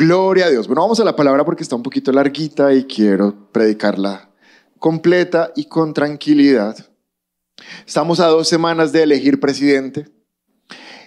[0.00, 0.66] Gloria a Dios.
[0.66, 4.30] Bueno, vamos a la palabra porque está un poquito larguita y quiero predicarla
[4.78, 6.74] completa y con tranquilidad.
[7.86, 10.08] Estamos a dos semanas de elegir presidente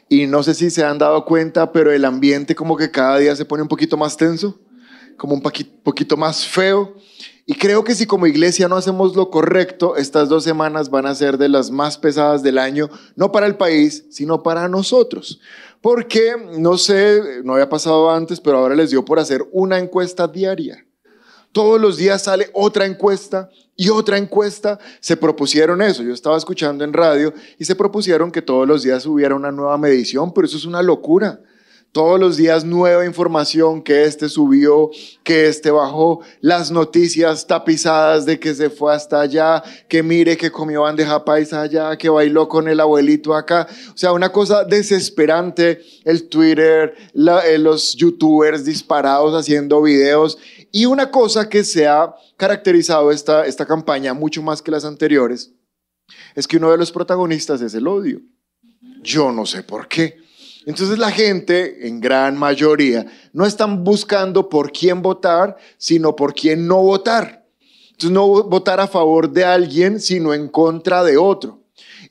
[0.09, 3.35] y no sé si se han dado cuenta, pero el ambiente como que cada día
[3.35, 4.59] se pone un poquito más tenso,
[5.17, 6.93] como un poquito más feo.
[7.47, 11.15] Y creo que si como iglesia no hacemos lo correcto, estas dos semanas van a
[11.15, 15.41] ser de las más pesadas del año, no para el país, sino para nosotros.
[15.83, 20.29] Porque, no sé, no había pasado antes, pero ahora les dio por hacer una encuesta
[20.29, 20.87] diaria.
[21.51, 24.79] Todos los días sale otra encuesta y otra encuesta.
[25.01, 26.01] Se propusieron eso.
[26.01, 29.77] Yo estaba escuchando en radio y se propusieron que todos los días hubiera una nueva
[29.77, 31.41] medición, pero eso es una locura.
[31.93, 34.89] Todos los días nueva información, que este subió,
[35.23, 40.51] que este bajó, las noticias tapizadas de que se fue hasta allá, que mire que
[40.51, 43.67] comió bandeja paisa allá, que bailó con el abuelito acá.
[43.93, 50.39] O sea, una cosa desesperante, el Twitter, eh, los youtubers disparados haciendo videos.
[50.71, 55.53] Y una cosa que se ha caracterizado esta, esta campaña mucho más que las anteriores,
[56.33, 58.19] es que uno de los protagonistas es el odio.
[59.03, 60.22] Yo no sé por qué.
[60.65, 66.67] Entonces la gente, en gran mayoría, no están buscando por quién votar, sino por quién
[66.67, 67.45] no votar.
[67.91, 71.63] Entonces no votar a favor de alguien, sino en contra de otro.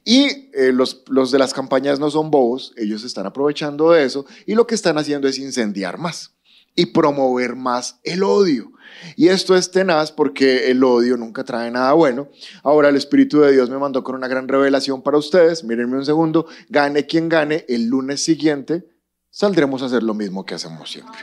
[0.04, 4.26] Y eh, los, los de las campañas no son bobos, ellos están aprovechando de eso
[4.46, 6.32] y lo que están haciendo es incendiar más
[6.74, 8.71] y promover más el odio.
[9.16, 12.28] Y esto es tenaz porque el odio nunca trae nada bueno.
[12.62, 15.64] Ahora el Espíritu de Dios me mandó con una gran revelación para ustedes.
[15.64, 16.46] Mírenme un segundo.
[16.68, 18.86] Gane quien gane, el lunes siguiente
[19.32, 21.18] saldremos a hacer lo mismo que hacemos siempre.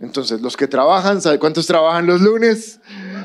[0.00, 2.80] Entonces, los que trabajan, ¿cuántos trabajan los lunes?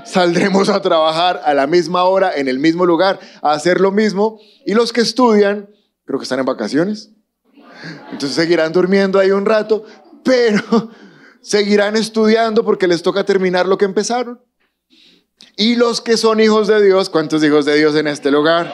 [0.06, 4.40] Saldremos a trabajar a la misma hora, en el mismo lugar, a hacer lo mismo.
[4.66, 5.70] Y los que estudian,
[6.06, 7.12] creo que están en vacaciones.
[8.12, 9.86] Entonces seguirán durmiendo ahí un rato,
[10.24, 10.90] pero
[11.44, 14.42] seguirán estudiando porque les toca terminar lo que empezaron.
[15.56, 18.74] Y los que son hijos de Dios, ¿cuántos hijos de Dios en este lugar?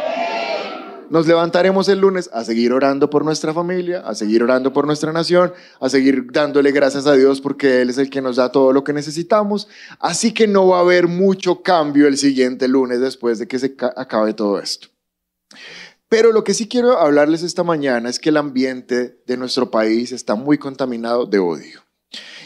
[1.10, 5.12] Nos levantaremos el lunes a seguir orando por nuestra familia, a seguir orando por nuestra
[5.12, 8.72] nación, a seguir dándole gracias a Dios porque Él es el que nos da todo
[8.72, 9.68] lo que necesitamos.
[10.00, 13.76] Así que no va a haber mucho cambio el siguiente lunes después de que se
[13.98, 14.90] acabe todo esto.
[16.08, 20.12] Pero lo que sí quiero hablarles esta mañana es que el ambiente de nuestro país
[20.12, 21.89] está muy contaminado de odio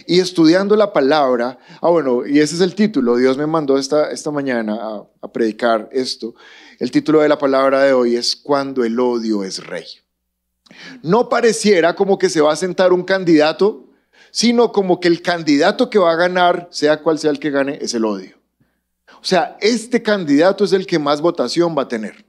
[0.06, 4.12] y estudiando la palabra, ah bueno, y ese es el título, Dios me mandó esta,
[4.12, 4.80] esta mañana
[5.22, 6.36] a, predicar esto,
[6.80, 9.86] el título de la palabra de hoy es Cuando el odio es rey.
[11.02, 13.90] No pareciera como que se va a sentar un candidato,
[14.32, 17.78] sino como que el candidato que va a ganar, sea cual sea el que gane,
[17.82, 18.36] es el odio.
[19.22, 22.26] O sea, este candidato es el que más votación va a tener,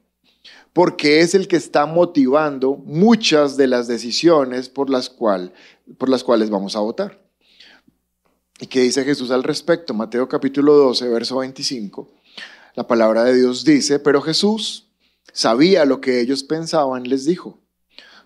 [0.73, 5.53] porque es el que está motivando muchas de las decisiones por las, cual,
[5.99, 7.24] por las cuales vamos a votar.
[8.65, 9.93] ¿Y qué dice Jesús al respecto?
[9.93, 12.11] Mateo capítulo 12, verso 25.
[12.75, 14.89] La palabra de Dios dice, pero Jesús
[15.35, 17.61] sabía lo que ellos pensaban, les dijo,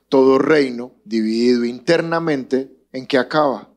[0.09, 3.69] todo reino dividido internamente, ¿en qué acaba?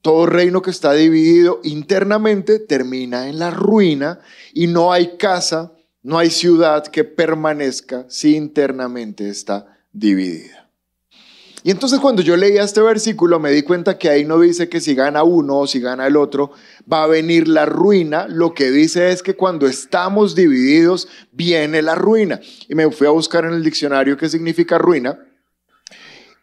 [0.00, 4.20] Todo reino que está dividido internamente termina en la ruina
[4.54, 10.63] y no hay casa, no hay ciudad que permanezca si internamente está dividida.
[11.66, 14.82] Y entonces cuando yo leía este versículo me di cuenta que ahí no dice que
[14.82, 16.52] si gana uno o si gana el otro
[16.90, 18.28] va a venir la ruina.
[18.28, 22.38] Lo que dice es que cuando estamos divididos viene la ruina.
[22.68, 25.18] Y me fui a buscar en el diccionario qué significa ruina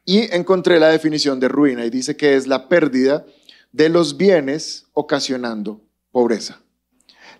[0.05, 3.23] y encontré la definición de ruina y dice que es la pérdida
[3.71, 6.61] de los bienes ocasionando pobreza.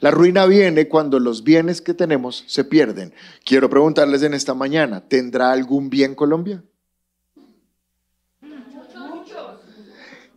[0.02, 3.12] La ruina viene cuando los bienes que tenemos se pierden.
[3.44, 6.64] Quiero preguntarles en esta mañana, ¿tendrá algún bien Colombia?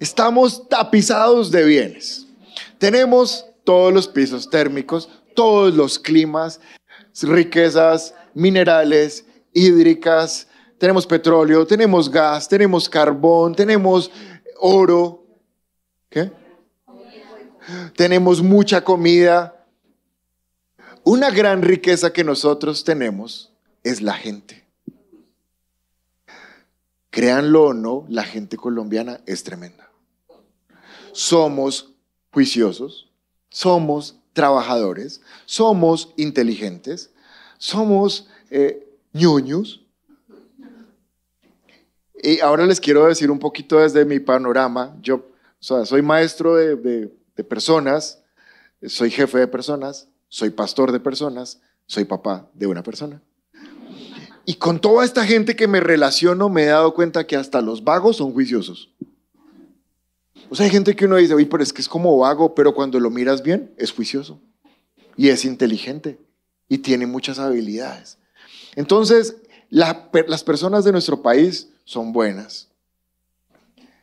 [0.05, 2.27] Estamos tapizados de bienes.
[2.77, 6.61] Tenemos todos los pisos térmicos, todos los climas,
[7.23, 9.25] riquezas minerales,
[9.55, 10.47] hídricas,
[10.77, 14.11] tenemos petróleo, tenemos gas, tenemos carbón, tenemos
[14.59, 15.25] oro.
[16.11, 16.31] ¿Qué?
[17.97, 19.67] Tenemos mucha comida.
[21.03, 24.67] Una gran riqueza que nosotros tenemos es la gente.
[27.09, 29.94] Créanlo o no, la gente colombiana es tremenda
[31.15, 31.95] somos
[32.33, 33.09] juiciosos,
[33.49, 37.11] somos trabajadores, somos inteligentes,
[37.57, 39.87] somos eh, ñoños.
[42.21, 44.97] Y ahora les quiero decir un poquito desde mi panorama.
[45.01, 45.31] Yo
[45.61, 48.21] soy maestro de, de personas,
[48.87, 53.23] soy jefe de personas, soy pastor de personas, soy papá de una persona.
[54.47, 57.85] Y con toda esta gente que me relaciono me he dado cuenta que hasta los
[57.85, 58.94] vagos son juiciosos.
[60.51, 62.75] O sea, hay gente que uno dice, oye, pero es que es como vago, pero
[62.75, 64.41] cuando lo miras bien, es juicioso
[65.17, 66.19] y es inteligente
[66.69, 68.19] y tiene muchas habilidades.
[68.75, 69.37] Entonces,
[69.71, 72.69] las personas de nuestro país son buenas.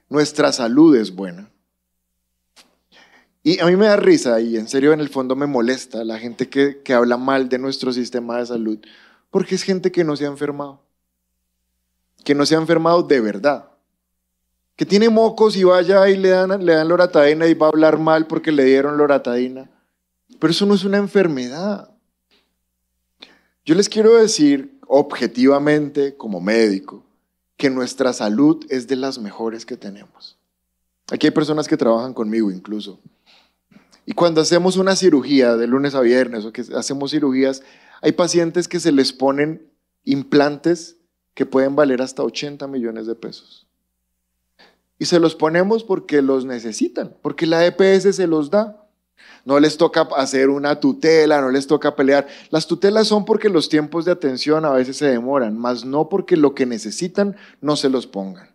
[0.09, 1.49] Nuestra salud es buena.
[3.43, 6.19] Y a mí me da risa y en serio en el fondo me molesta la
[6.19, 8.79] gente que, que habla mal de nuestro sistema de salud,
[9.31, 10.83] porque es gente que no se ha enfermado,
[12.23, 13.70] que no se ha enfermado de verdad,
[14.81, 17.99] que tiene mocos y vaya y le dan, le dan loratadina y va a hablar
[17.99, 19.69] mal porque le dieron loratadina.
[20.39, 21.91] Pero eso no es una enfermedad.
[23.63, 27.05] Yo les quiero decir objetivamente como médico
[27.57, 30.39] que nuestra salud es de las mejores que tenemos.
[31.11, 32.99] Aquí hay personas que trabajan conmigo incluso.
[34.07, 37.61] Y cuando hacemos una cirugía de lunes a viernes o que hacemos cirugías,
[38.01, 39.61] hay pacientes que se les ponen
[40.05, 40.97] implantes
[41.35, 43.67] que pueden valer hasta 80 millones de pesos.
[45.01, 48.85] Y se los ponemos porque los necesitan, porque la EPS se los da.
[49.45, 52.27] No les toca hacer una tutela, no les toca pelear.
[52.51, 56.37] Las tutelas son porque los tiempos de atención a veces se demoran, más no porque
[56.37, 58.51] lo que necesitan no se los pongan.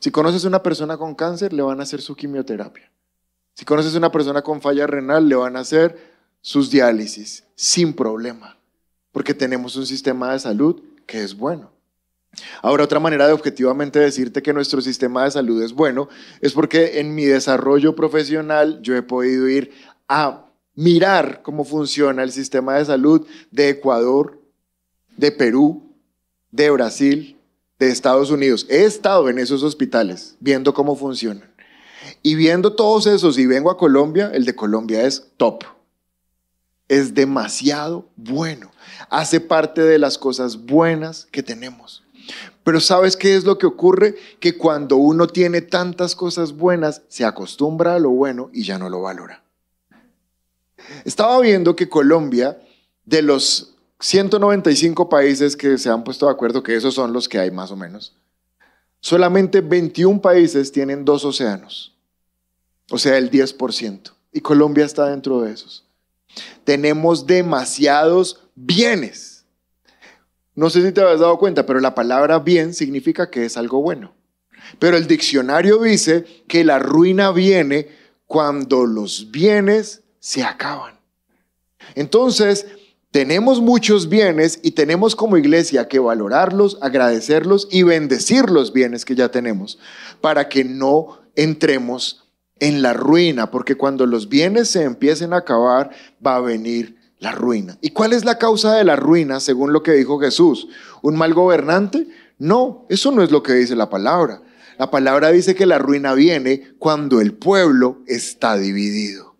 [0.00, 2.90] Si conoces a una persona con cáncer, le van a hacer su quimioterapia.
[3.54, 5.96] Si conoces a una persona con falla renal, le van a hacer
[6.40, 8.58] sus diálisis sin problema,
[9.12, 11.77] porque tenemos un sistema de salud que es bueno.
[12.62, 16.08] Ahora, otra manera de objetivamente decirte que nuestro sistema de salud es bueno
[16.40, 19.72] es porque en mi desarrollo profesional yo he podido ir
[20.08, 24.40] a mirar cómo funciona el sistema de salud de Ecuador,
[25.16, 25.92] de Perú,
[26.52, 27.36] de Brasil,
[27.78, 28.66] de Estados Unidos.
[28.68, 31.50] He estado en esos hospitales viendo cómo funcionan.
[32.22, 35.64] Y viendo todos esos y vengo a Colombia, el de Colombia es top.
[36.88, 38.70] Es demasiado bueno.
[39.10, 42.02] Hace parte de las cosas buenas que tenemos.
[42.64, 44.14] Pero ¿sabes qué es lo que ocurre?
[44.40, 48.90] Que cuando uno tiene tantas cosas buenas, se acostumbra a lo bueno y ya no
[48.90, 49.42] lo valora.
[51.04, 52.58] Estaba viendo que Colombia,
[53.04, 57.38] de los 195 países que se han puesto de acuerdo, que esos son los que
[57.38, 58.16] hay más o menos,
[59.00, 61.96] solamente 21 países tienen dos océanos,
[62.90, 64.12] o sea, el 10%.
[64.32, 65.84] Y Colombia está dentro de esos.
[66.64, 69.37] Tenemos demasiados bienes.
[70.58, 73.80] No sé si te habías dado cuenta, pero la palabra bien significa que es algo
[73.80, 74.16] bueno.
[74.80, 77.86] Pero el diccionario dice que la ruina viene
[78.26, 80.98] cuando los bienes se acaban.
[81.94, 82.66] Entonces,
[83.12, 89.14] tenemos muchos bienes y tenemos como iglesia que valorarlos, agradecerlos y bendecir los bienes que
[89.14, 89.78] ya tenemos
[90.20, 95.92] para que no entremos en la ruina, porque cuando los bienes se empiecen a acabar,
[96.26, 97.78] va a venir la ruina.
[97.80, 100.68] ¿Y cuál es la causa de la ruina según lo que dijo Jesús?
[101.02, 102.06] ¿Un mal gobernante?
[102.38, 104.42] No, eso no es lo que dice la palabra.
[104.78, 109.36] La palabra dice que la ruina viene cuando el pueblo está dividido.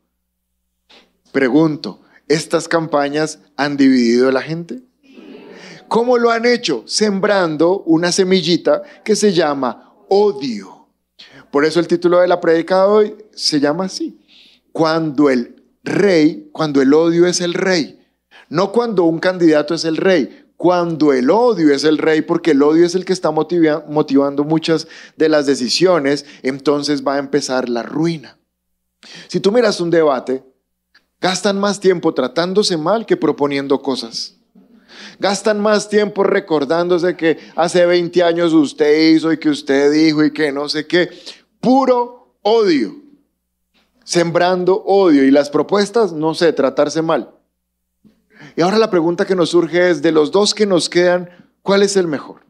[1.30, 4.82] Pregunto, ¿estas campañas han dividido a la gente?
[5.86, 6.82] ¿Cómo lo han hecho?
[6.86, 10.88] Sembrando una semillita que se llama odio.
[11.50, 14.20] Por eso el título de la predica de hoy se llama así.
[14.72, 15.57] Cuando el
[15.88, 17.98] rey, cuando el odio es el rey.
[18.48, 22.62] No cuando un candidato es el rey, cuando el odio es el rey, porque el
[22.62, 24.86] odio es el que está motivando muchas
[25.16, 28.38] de las decisiones, entonces va a empezar la ruina.
[29.28, 30.42] Si tú miras un debate,
[31.20, 34.36] Gastan más tiempo tratándose mal que proponiendo cosas.
[35.18, 40.32] Gastan más tiempo recordándose que hace 20 años usted hizo y que usted dijo y
[40.32, 41.10] que no sé qué.
[41.60, 43.07] Puro odio.
[44.08, 45.22] Sembrando odio.
[45.24, 47.30] Y las propuestas, no sé, tratarse mal.
[48.56, 51.28] Y ahora la pregunta que nos surge es, de los dos que nos quedan,
[51.60, 52.40] ¿cuál es el mejor?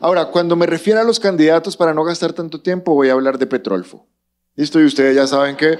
[0.00, 3.38] Ahora, cuando me refiero a los candidatos, para no gastar tanto tiempo, voy a hablar
[3.38, 4.04] de Petrolfo.
[4.56, 5.78] Listo, y ustedes ya saben que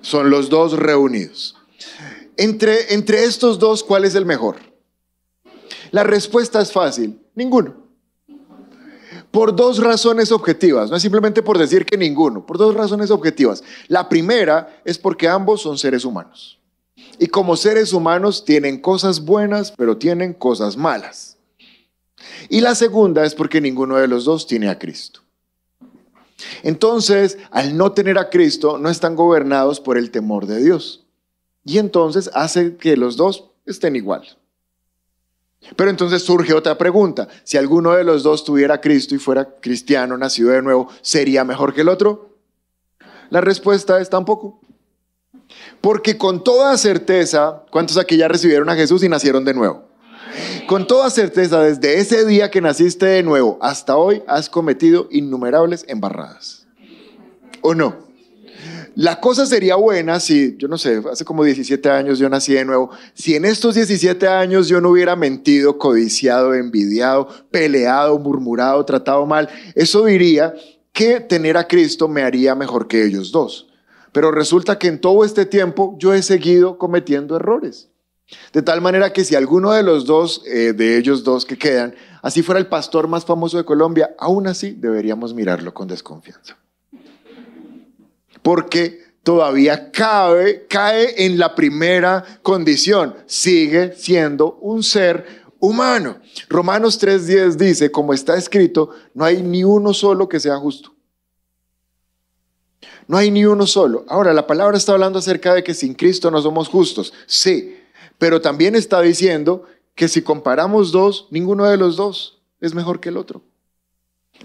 [0.00, 1.58] son los dos reunidos.
[2.38, 4.56] Entre, entre estos dos, ¿cuál es el mejor?
[5.90, 7.89] La respuesta es fácil, ninguno.
[9.30, 13.62] Por dos razones objetivas, no es simplemente por decir que ninguno, por dos razones objetivas.
[13.86, 16.58] La primera es porque ambos son seres humanos.
[17.18, 21.36] Y como seres humanos tienen cosas buenas, pero tienen cosas malas.
[22.48, 25.20] Y la segunda es porque ninguno de los dos tiene a Cristo.
[26.62, 31.06] Entonces, al no tener a Cristo, no están gobernados por el temor de Dios.
[31.64, 34.39] Y entonces hace que los dos estén igual.
[35.76, 37.28] Pero entonces surge otra pregunta.
[37.44, 41.74] Si alguno de los dos tuviera Cristo y fuera cristiano, nacido de nuevo, ¿sería mejor
[41.74, 42.36] que el otro?
[43.28, 44.60] La respuesta es tampoco.
[45.80, 49.88] Porque con toda certeza, ¿cuántos aquí ya recibieron a Jesús y nacieron de nuevo?
[50.66, 55.84] Con toda certeza, desde ese día que naciste de nuevo hasta hoy, has cometido innumerables
[55.88, 56.66] embarradas.
[57.60, 58.09] ¿O no?
[58.96, 62.64] La cosa sería buena si, yo no sé, hace como 17 años yo nací de
[62.64, 69.26] nuevo, si en estos 17 años yo no hubiera mentido, codiciado, envidiado, peleado, murmurado, tratado
[69.26, 70.54] mal, eso diría
[70.92, 73.68] que tener a Cristo me haría mejor que ellos dos.
[74.12, 77.90] Pero resulta que en todo este tiempo yo he seguido cometiendo errores.
[78.52, 81.94] De tal manera que si alguno de los dos, eh, de ellos dos que quedan,
[82.22, 86.56] así fuera el pastor más famoso de Colombia, aún así deberíamos mirarlo con desconfianza
[88.42, 90.66] porque todavía cae,
[91.24, 96.18] en la primera condición, sigue siendo un ser humano.
[96.48, 100.94] Romanos 3:10 dice, como está escrito, no hay ni uno solo que sea justo.
[103.06, 104.04] No hay ni uno solo.
[104.08, 107.12] Ahora, la palabra está hablando acerca de que sin Cristo no somos justos.
[107.26, 107.76] Sí,
[108.18, 109.64] pero también está diciendo
[109.96, 113.42] que si comparamos dos, ninguno de los dos es mejor que el otro.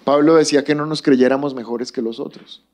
[0.03, 2.65] Pablo decía que no nos creyéramos mejores que los otros.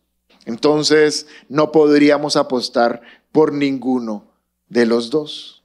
[0.45, 4.31] Entonces no podríamos apostar por ninguno
[4.69, 5.63] de los dos.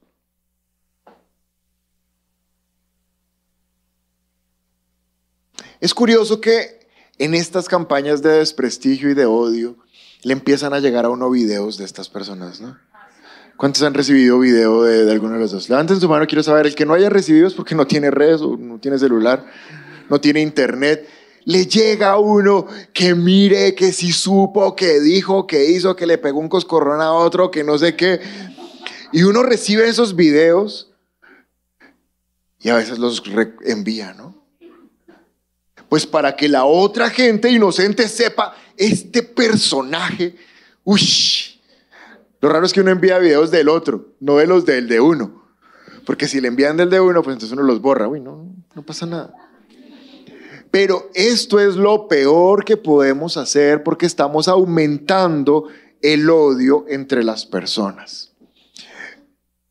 [5.81, 6.87] Es curioso que
[7.19, 9.77] en estas campañas de desprestigio y de odio
[10.23, 12.77] le empiezan a llegar a uno videos de estas personas, ¿no?
[13.57, 15.69] ¿Cuántos han recibido video de, alguno de los dos?
[15.71, 16.67] Levanten su mano, quiero saber.
[16.67, 19.47] El que no haya recibido es porque no tiene redes o no tiene celular,
[20.11, 21.09] no tiene internet
[21.47, 26.19] le llega a uno que mire, que si supo, que dijo, que hizo, que le
[26.19, 28.21] pegó un coscorrón a otro, que no sé qué.
[29.13, 30.93] Y uno recibe esos videos
[32.59, 33.23] y a veces los
[33.65, 34.35] envía, ¿no?
[35.89, 40.35] Pues para que la otra gente inocente sepa, este personaje,
[40.83, 41.01] uy,
[42.41, 45.47] lo raro es que uno envía videos del otro, no de los del de uno.
[46.05, 48.83] Porque si le envían del de uno, pues entonces uno los borra, uy, no, no
[48.83, 49.46] pasa nada.
[50.79, 55.69] Pero esto es lo peor que podemos hacer porque estamos aumentando
[56.03, 58.35] el odio entre las personas.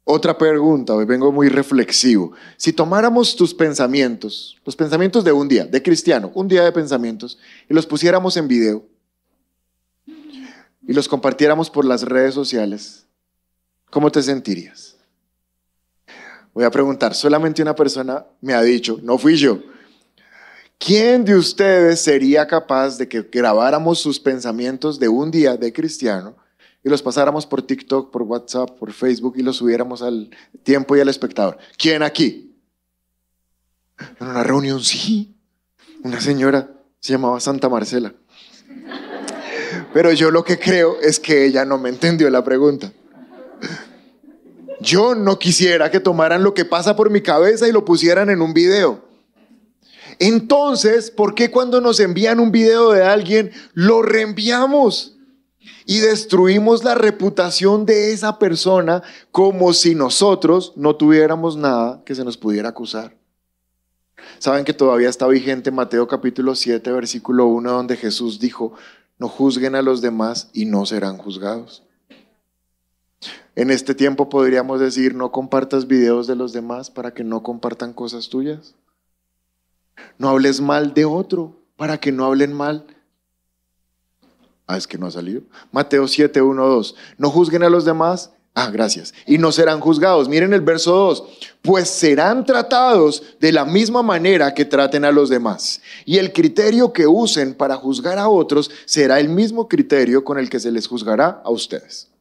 [0.04, 2.32] Otra pregunta, hoy vengo muy reflexivo.
[2.58, 7.38] Si tomáramos tus pensamientos, los pensamientos de un día, de cristiano, un día de pensamientos,
[7.70, 8.84] y los pusiéramos en video
[10.88, 13.06] y los compartiéramos por las redes sociales,
[13.92, 14.98] ¿cómo te sentirías?
[16.52, 19.60] Voy a preguntar, solamente una persona me ha dicho, no fui yo,
[20.78, 26.36] ¿Quién de ustedes sería capaz de que grabáramos sus pensamientos de un día de cristiano
[26.84, 30.30] y los pasáramos por TikTok, por WhatsApp, por Facebook y los subiéramos al
[30.64, 31.58] tiempo y al espectador?
[31.78, 32.56] ¿Quién aquí?
[34.20, 35.36] En una reunión, sí.
[36.04, 38.14] Una señora se llamaba Santa Marcela.
[39.94, 42.92] Pero yo lo que creo es que ella no me entendió la pregunta.
[44.82, 48.42] Yo no quisiera que tomaran lo que pasa por mi cabeza y lo pusieran en
[48.42, 49.05] un video.
[50.20, 55.18] Entonces, ¿por qué cuando nos envían un video de alguien lo reenviamos?
[55.86, 62.24] Y destruimos la reputación de esa persona como si nosotros no tuviéramos nada que se
[62.24, 63.16] nos pudiera acusar.
[64.40, 68.74] Saben que todavía está vigente Mateo capítulo 7, versículo 1, donde Jesús dijo,
[69.18, 71.84] no juzguen a los demás y no serán juzgados.
[73.56, 77.94] En este tiempo podríamos decir, no compartas videos de los demás para que no compartan
[77.94, 78.76] cosas tuyas.
[80.18, 82.86] No hables mal de otro para que no hablen mal.
[84.68, 85.42] Ah, es que no ha salido.
[85.72, 86.96] Mateo 7, 1, 2.
[87.18, 88.32] No juzguen a los demás.
[88.56, 89.14] Ah, gracias.
[89.28, 90.30] Y no serán juzgados.
[90.30, 91.24] Miren el verso 2.
[91.62, 95.82] Pues serán tratados de la misma manera que traten a los demás.
[96.06, 100.50] Y el criterio que usen para juzgar a otros será el mismo criterio con el
[100.50, 102.15] que se les juzgará a ustedes.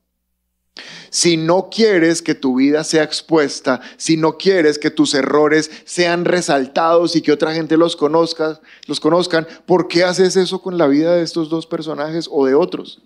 [1.11, 6.25] Si no quieres que tu vida sea expuesta, si no quieres que tus errores sean
[6.25, 10.88] resaltados y que otra gente los conozca, los conozcan, ¿por qué haces eso con la
[10.88, 13.02] vida de estos dos personajes o de otros?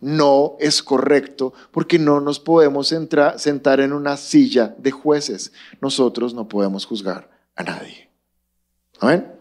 [0.00, 5.52] No es correcto porque no nos podemos sentar en una silla de jueces.
[5.80, 8.08] Nosotros no podemos juzgar a nadie.
[9.00, 9.32] ¿Amén?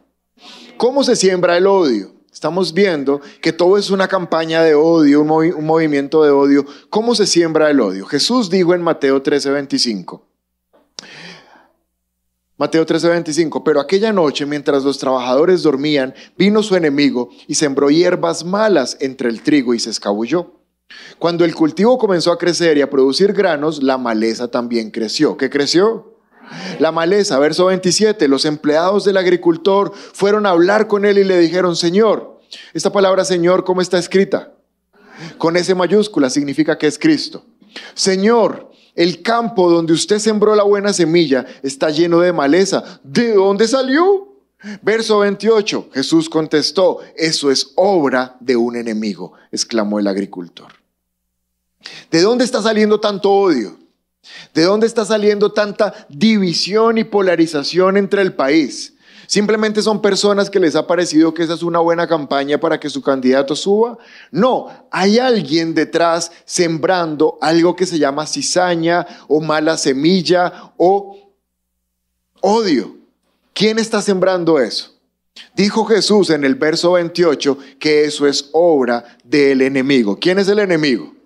[0.78, 2.17] ¿Cómo se siembra el odio?
[2.38, 6.68] Estamos viendo que todo es una campaña de odio, un, movimiento de odio.
[6.92, 8.06] ¿Cómo se siembra el odio?
[8.06, 10.22] Jesús dijo en Mateo 13:25.
[12.56, 18.46] Mateo 13:25, pero aquella noche mientras los trabajadores dormían, vino su enemigo y sembró hierbas
[18.46, 20.62] malas entre el trigo y se escabulló.
[21.18, 25.38] Cuando el cultivo comenzó a crecer y a producir granos, la maleza también creció.
[25.38, 26.17] ¿Qué creció?
[26.80, 31.40] La maleza, verso 27, los empleados del agricultor fueron a hablar con él y le
[31.40, 32.40] dijeron, Señor,
[32.74, 34.54] esta palabra Señor, ¿cómo está escrita?
[35.38, 37.46] Con S mayúscula significa que es Cristo.
[37.94, 43.00] Señor, el campo donde usted sembró la buena semilla está lleno de maleza.
[43.04, 44.28] ¿De dónde salió?
[44.82, 50.74] Verso 28, Jesús contestó, eso es obra de un enemigo, exclamó el agricultor.
[52.10, 53.78] ¿De dónde está saliendo tanto odio?
[54.54, 58.94] ¿De dónde está saliendo tanta división y polarización entre el país?
[59.28, 62.90] ¿Simplemente son personas que les ha parecido que esa es una buena campaña para que
[62.90, 63.98] su candidato suba?
[64.32, 71.34] No, hay alguien detrás sembrando algo que se llama cizaña o mala semilla o
[72.40, 72.96] odio.
[73.54, 74.94] ¿Quién está sembrando eso?
[75.56, 80.18] Dijo Jesús en el verso 28 que eso es obra del enemigo.
[80.18, 81.17] ¿Quién es el enemigo?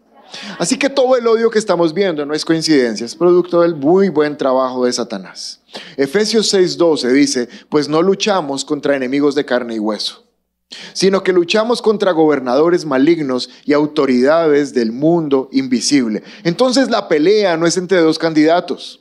[0.57, 4.09] Así que todo el odio que estamos viendo no es coincidencia, es producto del muy
[4.09, 5.59] buen trabajo de Satanás.
[5.97, 10.23] Efesios 6:12 dice, pues no luchamos contra enemigos de carne y hueso,
[10.93, 16.23] sino que luchamos contra gobernadores malignos y autoridades del mundo invisible.
[16.43, 18.99] Entonces la pelea no es entre dos candidatos.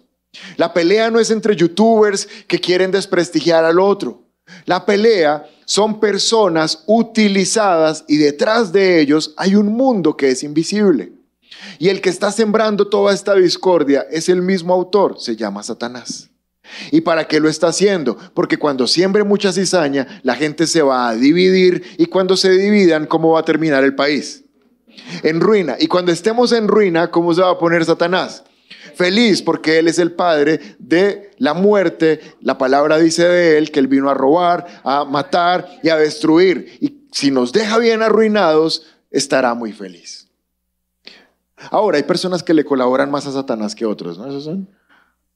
[0.56, 4.22] La pelea no es entre youtubers que quieren desprestigiar al otro.
[4.64, 11.12] La pelea son personas utilizadas y detrás de ellos hay un mundo que es invisible.
[11.78, 16.30] Y el que está sembrando toda esta discordia es el mismo autor, se llama Satanás.
[16.90, 18.16] ¿Y para qué lo está haciendo?
[18.34, 23.06] Porque cuando siembre mucha cizaña, la gente se va a dividir y cuando se dividan,
[23.06, 24.44] ¿cómo va a terminar el país?
[25.22, 25.76] En ruina.
[25.78, 28.44] Y cuando estemos en ruina, ¿cómo se va a poner Satanás?
[28.94, 32.20] Feliz porque Él es el Padre de la muerte.
[32.40, 36.76] La palabra dice de Él que Él vino a robar, a matar y a destruir.
[36.80, 40.19] Y si nos deja bien arruinados, estará muy feliz.
[41.70, 44.26] Ahora, hay personas que le colaboran más a Satanás que otros, ¿no?
[44.26, 44.68] Esos son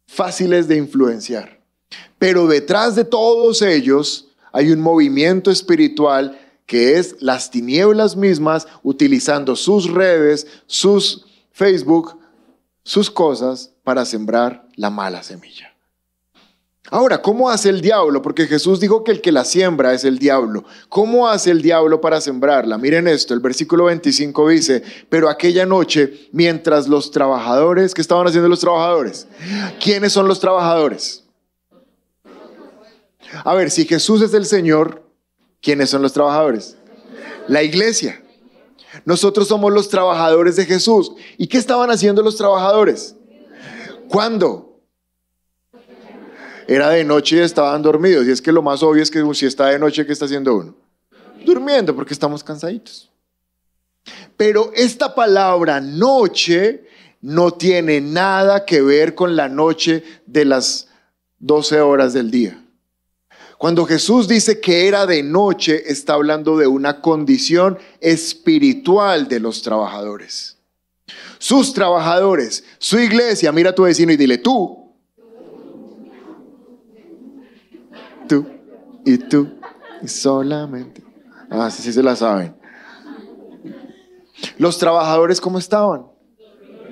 [0.07, 1.61] fáciles de influenciar.
[2.19, 9.54] Pero detrás de todos ellos hay un movimiento espiritual que es las tinieblas mismas utilizando
[9.54, 12.19] sus redes, sus Facebook,
[12.83, 15.74] sus cosas para sembrar la mala semilla.
[16.90, 18.20] Ahora, ¿cómo hace el diablo?
[18.20, 20.64] Porque Jesús dijo que el que la siembra es el diablo.
[20.90, 22.77] ¿Cómo hace el diablo para sembrarla?
[22.77, 28.51] Miren esto, el versículo 25 dice, pero aquella noche, mientras los trabajadores, ¿qué estaban haciendo
[28.51, 29.27] los trabajadores?
[29.83, 31.25] ¿Quiénes son los trabajadores?
[33.44, 35.03] A ver, si Jesús es el Señor,
[35.62, 36.77] ¿quiénes son los trabajadores?
[37.49, 38.23] La iglesia.
[39.07, 41.12] Nosotros somos los trabajadores de Jesús.
[41.38, 43.16] ¿Y qué estaban haciendo los trabajadores?
[44.09, 44.73] ¿Cuándo?
[46.66, 48.27] Era de noche y estaban dormidos.
[48.27, 50.55] Y es que lo más obvio es que si está de noche, ¿qué está haciendo
[50.55, 50.74] uno?
[51.44, 53.11] Durmiendo porque estamos cansaditos.
[54.37, 56.87] Pero esta palabra noche
[57.20, 60.88] no tiene nada que ver con la noche de las
[61.38, 62.61] 12 horas del día.
[63.57, 69.62] Cuando Jesús dice que era de noche, está hablando de una condición espiritual de los
[69.62, 70.59] trabajadores.
[71.38, 74.84] Sus trabajadores, su iglesia, mira a tu vecino y dile, tú
[79.05, 79.49] y tú
[80.07, 81.03] solamente.
[81.51, 82.57] Ah, sí, sí se la saben.
[84.59, 86.07] Los trabajadores, ¿cómo estaban?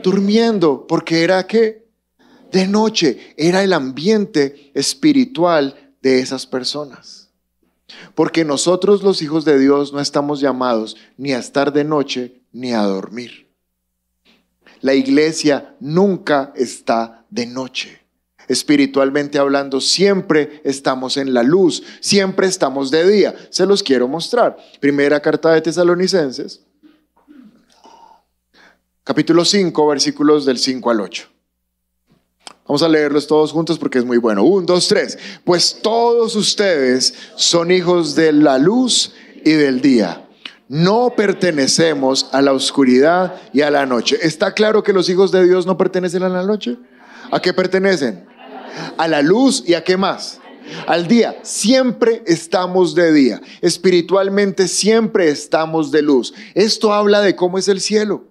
[0.02, 1.86] Durmiendo, porque era que
[2.50, 7.30] de noche era el ambiente espiritual de esas personas.
[8.14, 12.72] Porque nosotros los hijos de Dios no estamos llamados ni a estar de noche ni
[12.72, 13.50] a dormir.
[14.80, 18.01] La iglesia nunca está de noche
[18.48, 23.34] espiritualmente hablando, siempre estamos en la luz, siempre estamos de día.
[23.50, 24.56] Se los quiero mostrar.
[24.80, 26.60] Primera carta de Tesalonicenses,
[29.04, 31.28] capítulo 5, versículos del 5 al 8.
[32.66, 34.44] Vamos a leerlos todos juntos porque es muy bueno.
[34.44, 35.18] Un, dos, tres.
[35.44, 39.12] Pues todos ustedes son hijos de la luz
[39.44, 40.26] y del día.
[40.68, 44.16] No pertenecemos a la oscuridad y a la noche.
[44.22, 46.78] ¿Está claro que los hijos de Dios no pertenecen a la noche?
[47.30, 48.24] ¿A qué pertenecen?
[48.96, 50.40] A la luz y a qué más.
[50.86, 53.40] Al día, siempre estamos de día.
[53.60, 56.34] Espiritualmente siempre estamos de luz.
[56.54, 58.24] Esto habla de cómo es el cielo.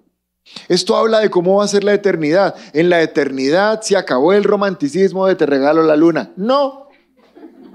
[0.67, 2.56] Esto habla de cómo va a ser la eternidad.
[2.73, 6.32] En la eternidad se acabó el romanticismo de te regalo la luna.
[6.36, 6.89] No.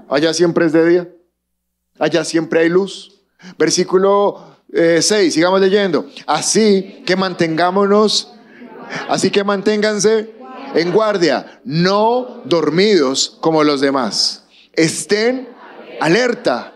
[0.09, 1.09] Allá siempre es de día.
[1.99, 3.21] Allá siempre hay luz.
[3.57, 6.07] Versículo 6, eh, sigamos leyendo.
[6.25, 8.33] Así que mantengámonos,
[9.09, 10.36] así que manténganse
[10.77, 14.43] en guardia, no dormidos como los demás.
[14.73, 15.49] Estén
[15.99, 16.73] alerta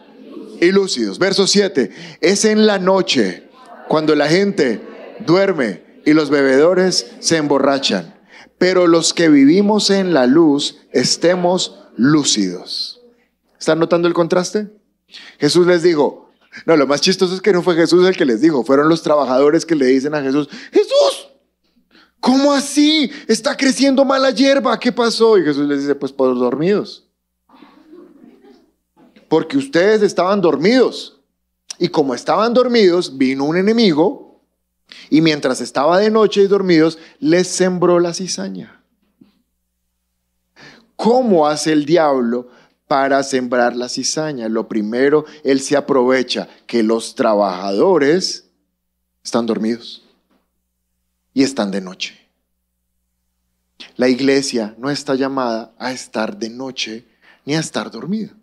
[0.60, 1.20] y lúcidos.
[1.20, 1.92] Verso 7.
[2.20, 3.50] Es en la noche
[3.88, 4.82] cuando la gente
[5.26, 8.20] duerme y los bebedores se emborrachan.
[8.58, 13.02] Pero los que vivimos en la luz estemos lúcidos.
[13.60, 14.68] ¿Están notando el contraste?
[15.40, 16.32] Jesús les dijo,
[16.66, 19.04] no, lo más chistoso es que no fue Jesús el que les dijo, fueron los
[19.04, 21.21] trabajadores que le dicen a Jesús, Jesús,
[22.22, 23.12] ¿Cómo así?
[23.28, 24.80] Está creciendo mala hierba.
[24.80, 25.40] ¿Qué pasó?
[25.40, 27.08] Y Jesús les dice, pues por los dormidos.
[29.28, 31.20] Porque ustedes estaban dormidos.
[31.80, 34.40] Y como estaban dormidos, vino un enemigo
[35.10, 38.84] y mientras estaba de noche y dormidos, les sembró la cizaña.
[40.96, 42.50] ¿Cómo hace el diablo
[42.88, 44.48] para sembrar la cizaña?
[44.48, 48.46] Lo primero, él se aprovecha que los trabajadores
[49.24, 50.01] están dormidos
[51.34, 52.18] y están de noche.
[53.96, 57.06] La iglesia no está llamada a estar de noche
[57.46, 58.36] ni a estar dormida.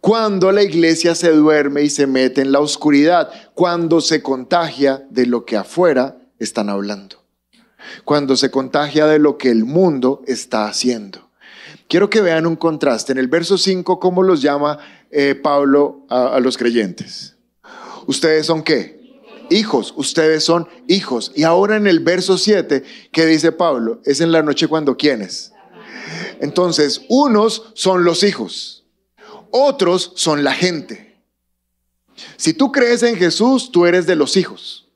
[0.00, 5.26] Cuando la iglesia se duerme y se mete en la oscuridad, cuando se contagia de
[5.26, 7.22] lo que afuera están hablando,
[8.04, 11.30] cuando se contagia de lo que el mundo está haciendo.
[11.88, 13.12] Quiero que vean un contraste.
[13.12, 14.78] En el verso 5, ¿cómo los llama
[15.10, 17.36] eh, Pablo a, a los creyentes?
[18.06, 19.01] ¿Ustedes son qué?
[19.50, 21.32] Hijos, ustedes son hijos.
[21.34, 24.00] Y ahora en el verso 7, ¿qué dice Pablo?
[24.04, 25.52] Es en la noche cuando quiénes.
[26.40, 28.82] Entonces, unos son los hijos
[29.52, 31.22] otros son la gente.
[32.36, 34.88] Si tú crees en Jesús, tú eres de los hijos.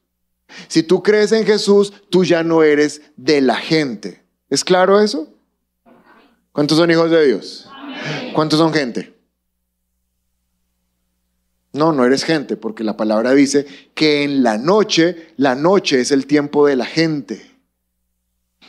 [0.68, 4.24] Si tú crees en Jesús, tú ya no eres de la gente.
[4.48, 5.28] ¿Es claro eso?
[6.52, 7.68] ¿Cuántos son hijos de Dios?
[8.34, 9.14] ¿Cuántos son gente?
[11.76, 16.10] No, no eres gente, porque la palabra dice que en la noche, la noche es
[16.10, 17.56] el tiempo de la gente.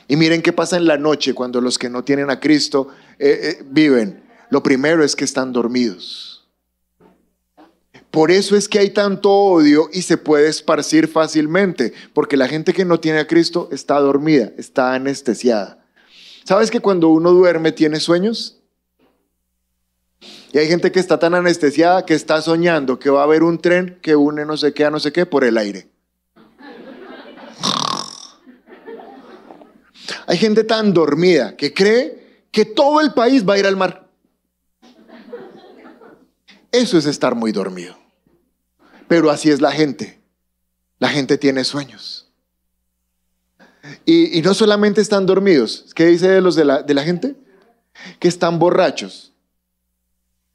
[0.07, 2.89] Y miren qué pasa en la noche cuando los que no tienen a Cristo
[3.19, 4.23] eh, eh, viven.
[4.49, 6.47] Lo primero es que están dormidos.
[8.11, 12.73] Por eso es que hay tanto odio y se puede esparcir fácilmente, porque la gente
[12.73, 15.85] que no tiene a Cristo está dormida, está anestesiada.
[16.45, 18.56] ¿Sabes que cuando uno duerme tiene sueños?
[20.53, 23.59] Y hay gente que está tan anestesiada que está soñando que va a haber un
[23.59, 25.89] tren que une no sé qué a no sé qué por el aire.
[30.25, 34.09] Hay gente tan dormida que cree que todo el país va a ir al mar.
[36.71, 37.97] Eso es estar muy dormido.
[39.07, 40.19] Pero así es la gente.
[40.99, 42.27] La gente tiene sueños.
[44.05, 45.91] Y, no solamente están dormidos.
[45.95, 47.35] ¿Qué dice de los de la, de la gente?
[48.19, 49.33] Que están borrachos.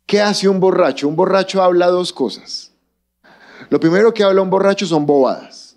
[0.06, 1.08] ¿Qué hace un borracho?
[1.08, 2.72] Un borracho habla dos cosas.
[3.70, 5.76] Lo primero que habla un borracho son bobadas.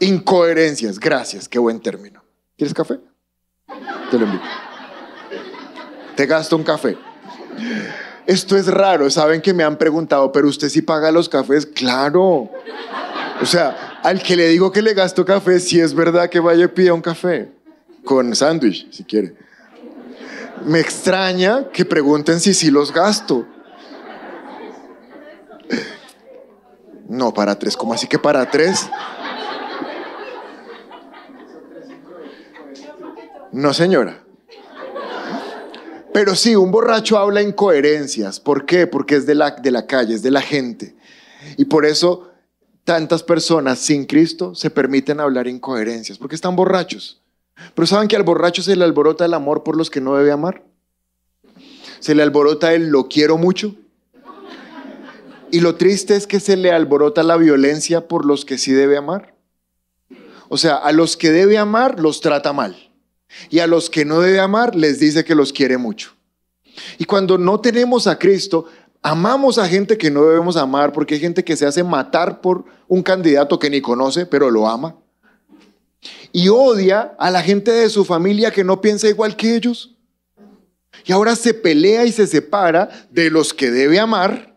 [0.00, 0.98] Incoherencias.
[0.98, 2.22] Gracias, qué buen término.
[2.56, 2.98] ¿Quieres café?
[4.10, 4.44] Te lo invito.
[6.16, 6.96] Te gasto un café.
[8.26, 12.50] Esto es raro, saben que me han preguntado, pero usted sí paga los cafés, claro.
[13.40, 16.64] O sea, al que le digo que le gasto café, si es verdad que vaya
[16.64, 17.50] y pida un café,
[18.04, 19.34] con sándwich, si quiere.
[20.64, 23.46] Me extraña que pregunten si sí los gasto.
[27.08, 28.88] No, para tres, ¿cómo así que para tres?
[33.52, 34.22] No, señora.
[36.12, 38.40] Pero sí, un borracho habla incoherencias.
[38.40, 38.86] ¿Por qué?
[38.86, 40.96] Porque es de la, de la calle, es de la gente.
[41.56, 42.30] Y por eso
[42.84, 47.22] tantas personas sin Cristo se permiten hablar incoherencias, porque están borrachos.
[47.74, 50.32] Pero ¿saben que al borracho se le alborota el amor por los que no debe
[50.32, 50.64] amar?
[52.00, 53.74] Se le alborota el lo quiero mucho.
[55.50, 58.96] Y lo triste es que se le alborota la violencia por los que sí debe
[58.96, 59.34] amar.
[60.48, 62.76] O sea, a los que debe amar los trata mal.
[63.50, 66.12] Y a los que no debe amar les dice que los quiere mucho.
[66.98, 68.66] Y cuando no tenemos a Cristo,
[69.02, 72.64] amamos a gente que no debemos amar porque hay gente que se hace matar por
[72.86, 74.96] un candidato que ni conoce, pero lo ama.
[76.32, 79.96] Y odia a la gente de su familia que no piensa igual que ellos.
[81.04, 84.56] Y ahora se pelea y se separa de los que debe amar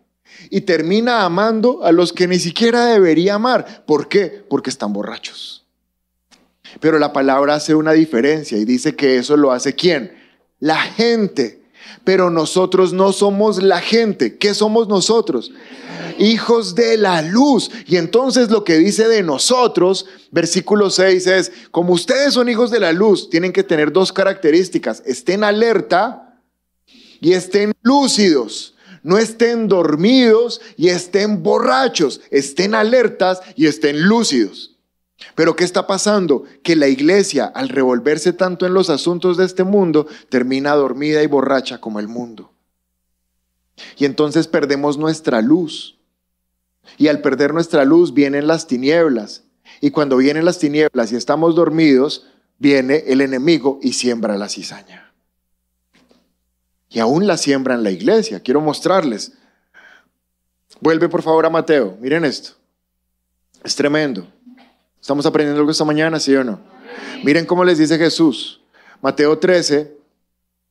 [0.50, 3.84] y termina amando a los que ni siquiera debería amar.
[3.86, 4.44] ¿Por qué?
[4.48, 5.66] Porque están borrachos.
[6.80, 10.12] Pero la palabra hace una diferencia y dice que eso lo hace quién?
[10.58, 11.61] La gente.
[12.04, 14.36] Pero nosotros no somos la gente.
[14.38, 15.52] ¿Qué somos nosotros?
[16.18, 17.70] Hijos de la luz.
[17.86, 22.80] Y entonces lo que dice de nosotros, versículo 6 es, como ustedes son hijos de
[22.80, 25.02] la luz, tienen que tener dos características.
[25.06, 26.40] Estén alerta
[27.20, 28.74] y estén lúcidos.
[29.04, 32.20] No estén dormidos y estén borrachos.
[32.30, 34.71] Estén alertas y estén lúcidos.
[35.34, 36.44] Pero ¿qué está pasando?
[36.62, 41.26] Que la iglesia, al revolverse tanto en los asuntos de este mundo, termina dormida y
[41.26, 42.52] borracha como el mundo.
[43.96, 45.98] Y entonces perdemos nuestra luz.
[46.98, 49.44] Y al perder nuestra luz vienen las tinieblas.
[49.80, 52.26] Y cuando vienen las tinieblas y estamos dormidos,
[52.58, 55.12] viene el enemigo y siembra la cizaña.
[56.88, 58.40] Y aún la siembra en la iglesia.
[58.40, 59.32] Quiero mostrarles.
[60.80, 61.96] Vuelve por favor a Mateo.
[62.00, 62.52] Miren esto.
[63.64, 64.26] Es tremendo.
[65.02, 66.60] ¿Estamos aprendiendo algo esta mañana, sí o no?
[67.24, 68.60] Miren cómo les dice Jesús.
[69.00, 69.96] Mateo 13,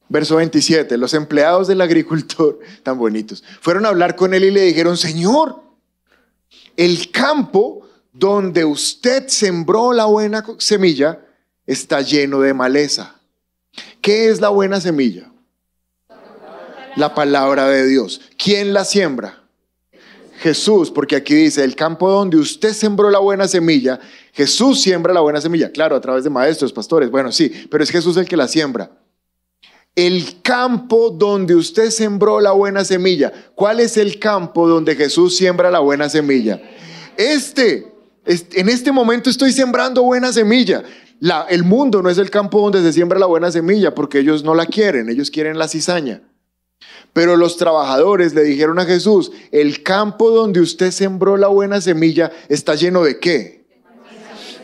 [0.07, 0.95] verso 27.
[0.97, 5.61] Los empleados del agricultor, tan bonitos, fueron a hablar con él y le dijeron, Señor,
[6.77, 11.19] el campo donde usted sembró la buena semilla
[11.67, 13.19] está lleno de maleza.
[13.99, 15.29] ¿Qué es la buena semilla?
[16.95, 18.21] La palabra de Dios.
[18.37, 19.40] ¿Quién la siembra?
[20.41, 23.99] Jesús, porque aquí dice, el campo donde usted sembró la buena semilla,
[24.33, 25.71] Jesús siembra la buena semilla.
[25.71, 28.89] Claro, a través de maestros, pastores, bueno, sí, pero es Jesús el que la siembra.
[29.95, 33.31] El campo donde usted sembró la buena semilla.
[33.53, 36.59] ¿Cuál es el campo donde Jesús siembra la buena semilla?
[37.17, 37.93] Este,
[38.25, 40.81] en este momento estoy sembrando buena semilla.
[41.19, 44.43] La, el mundo no es el campo donde se siembra la buena semilla porque ellos
[44.43, 46.23] no la quieren, ellos quieren la cizaña.
[47.13, 52.31] Pero los trabajadores le dijeron a Jesús, el campo donde usted sembró la buena semilla
[52.47, 53.65] está lleno de qué?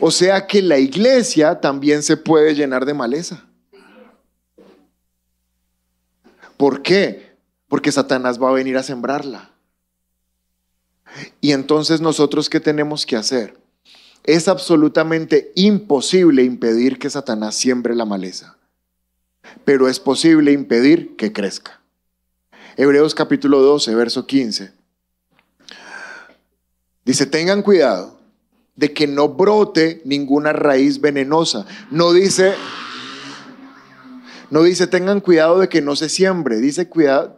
[0.00, 3.44] O sea que la iglesia también se puede llenar de maleza.
[6.56, 7.36] ¿Por qué?
[7.68, 9.50] Porque Satanás va a venir a sembrarla.
[11.40, 13.56] Y entonces nosotros, ¿qué tenemos que hacer?
[14.24, 18.56] Es absolutamente imposible impedir que Satanás siembre la maleza,
[19.64, 21.77] pero es posible impedir que crezca.
[22.80, 24.70] Hebreos capítulo 12, verso 15.
[27.04, 28.16] Dice, tengan cuidado
[28.76, 31.66] de que no brote ninguna raíz venenosa.
[31.90, 32.54] No dice,
[34.50, 36.88] no dice tengan cuidado de que no se siembre, dice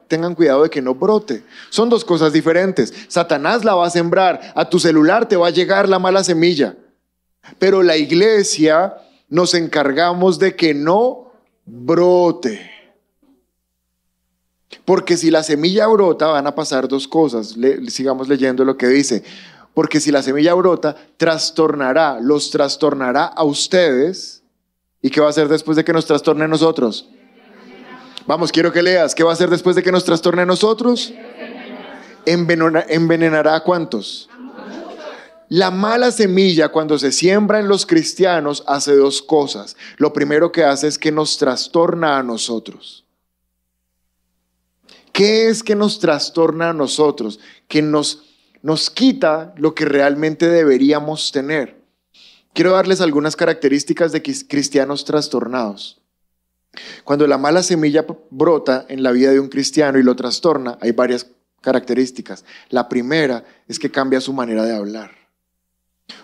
[0.08, 1.42] tengan cuidado de que no brote.
[1.70, 2.92] Son dos cosas diferentes.
[3.08, 6.76] Satanás la va a sembrar, a tu celular te va a llegar la mala semilla.
[7.58, 8.94] Pero la iglesia
[9.30, 11.32] nos encargamos de que no
[11.64, 12.79] brote.
[14.90, 17.54] Porque si la semilla brota, van a pasar dos cosas.
[17.86, 19.22] sigamos leyendo lo que dice.
[19.72, 24.42] Porque si la semilla brota, trastornará, los trastornará a ustedes.
[25.00, 27.08] ¿Y qué va a hacer después de que nos trastorne a nosotros?
[28.26, 29.14] Vamos, quiero que leas.
[29.14, 31.14] ¿Qué va a hacer después de que nos trastorne a nosotros?
[32.26, 34.28] envenenará a cuántos?
[35.48, 39.76] La mala semilla cuando se siembra en los cristianos hace dos cosas.
[39.98, 43.04] Lo primero que hace es que nos trastorna a nosotros.
[45.12, 47.40] ¿Qué es que nos trastorna a nosotros?
[47.68, 48.24] Que nos,
[48.62, 51.80] nos quita lo que realmente deberíamos tener.
[52.52, 56.00] Quiero darles algunas características de cristianos trastornados.
[57.04, 60.92] Cuando la mala semilla brota en la vida de un cristiano y lo trastorna, hay
[60.92, 61.26] varias
[61.60, 62.44] características.
[62.68, 65.12] La primera es que cambia su manera de hablar.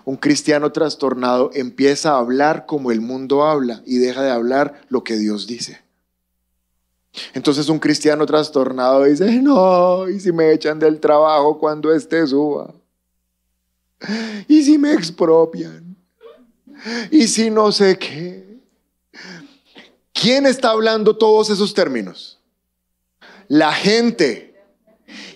[0.05, 5.05] Un cristiano trastornado empieza a hablar como el mundo habla y deja de hablar lo
[5.05, 5.86] que Dios dice.
[7.35, 12.75] Entonces un cristiano trastornado dice, no, ¿y si me echan del trabajo cuando este suba?
[14.49, 15.97] ¿Y si me expropian?
[17.11, 18.61] ¿Y si no sé qué?
[20.13, 22.39] ¿Quién está hablando todos esos términos?
[23.49, 24.55] La gente.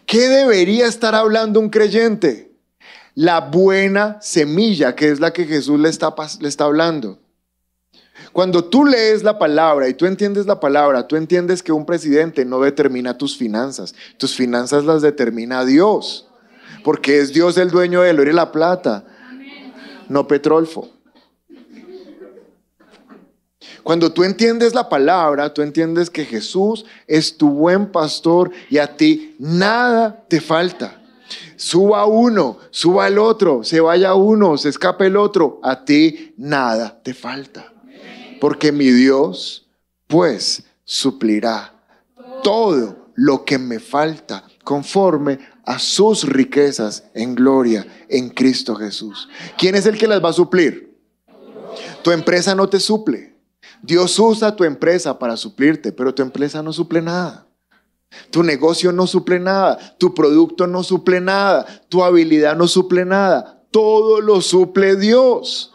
[0.06, 2.52] ¿Qué debería estar hablando un creyente?
[3.14, 7.18] La buena semilla, que es la que Jesús le está, le está hablando.
[8.32, 12.44] Cuando tú lees la palabra y tú entiendes la palabra, tú entiendes que un presidente
[12.44, 16.28] no determina tus finanzas, tus finanzas las determina Dios,
[16.84, 19.04] porque es Dios el dueño del oro y la plata,
[20.08, 20.88] no Petrolfo.
[23.82, 28.96] Cuando tú entiendes la palabra, tú entiendes que Jesús es tu buen pastor y a
[28.96, 31.00] ti nada te falta.
[31.56, 37.00] Suba uno, suba el otro, se vaya uno, se escape el otro, a ti nada
[37.02, 37.72] te falta
[38.40, 39.68] porque mi Dios
[40.06, 41.74] pues suplirá
[42.42, 49.28] todo lo que me falta conforme a sus riquezas en gloria en Cristo Jesús.
[49.58, 50.98] ¿Quién es el que las va a suplir?
[52.02, 53.36] Tu empresa no te suple.
[53.82, 57.46] Dios usa tu empresa para suplirte, pero tu empresa no suple nada.
[58.30, 63.62] Tu negocio no suple nada, tu producto no suple nada, tu habilidad no suple nada.
[63.70, 65.72] Todo lo suple Dios.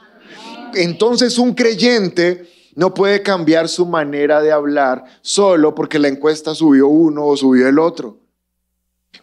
[0.73, 6.87] Entonces un creyente no puede cambiar su manera de hablar solo porque la encuesta subió
[6.87, 8.19] uno o subió el otro.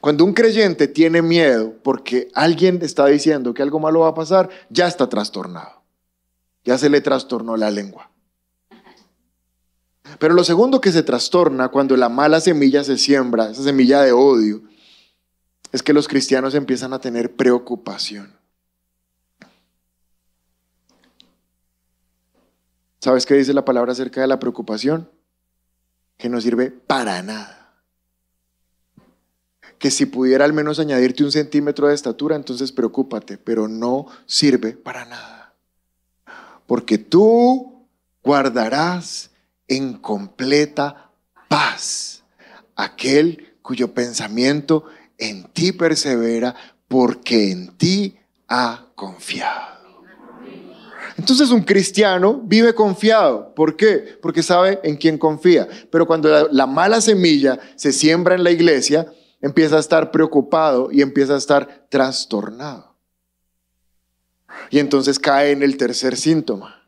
[0.00, 4.48] Cuando un creyente tiene miedo porque alguien está diciendo que algo malo va a pasar,
[4.70, 5.82] ya está trastornado.
[6.64, 8.10] Ya se le trastornó la lengua.
[10.18, 14.12] Pero lo segundo que se trastorna cuando la mala semilla se siembra, esa semilla de
[14.12, 14.62] odio,
[15.72, 18.41] es que los cristianos empiezan a tener preocupación.
[23.02, 25.10] ¿Sabes qué dice la palabra acerca de la preocupación?
[26.16, 27.82] Que no sirve para nada.
[29.80, 34.74] Que si pudiera al menos añadirte un centímetro de estatura, entonces preocúpate, pero no sirve
[34.74, 35.52] para nada.
[36.68, 37.88] porque tú
[38.22, 39.32] guardarás
[39.66, 41.10] en completa
[41.48, 42.22] paz
[42.76, 44.84] aquel cuyo pensamiento
[45.18, 46.54] en ti persevera,
[46.86, 49.71] porque en ti ha confiado.
[51.16, 53.54] Entonces un cristiano vive confiado.
[53.54, 54.18] ¿Por qué?
[54.20, 55.68] Porque sabe en quién confía.
[55.90, 59.06] Pero cuando la, mala semilla se siembra en la iglesia,
[59.40, 62.96] empieza a estar preocupado y empieza a estar trastornado.
[64.70, 66.78] Y entonces cae en el tercer síntoma.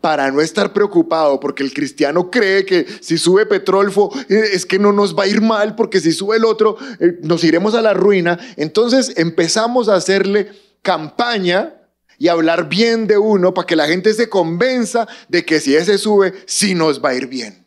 [0.00, 4.80] Para no estar preocupado, porque el cristiano cree que si sube petróleo eh, es que
[4.80, 7.82] no nos va a ir mal, porque si sube el otro eh, nos iremos a
[7.82, 8.36] la ruina.
[8.56, 10.50] Entonces empezamos a hacerle
[10.82, 11.79] campaña
[12.20, 15.96] y hablar bien de uno para que la gente se convenza de que si ese
[15.96, 17.64] sube, sí nos va a ir bien.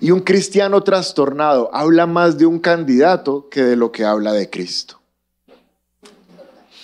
[0.00, 4.48] Y un cristiano trastornado habla más de un candidato que de lo que habla de
[4.48, 5.00] Cristo.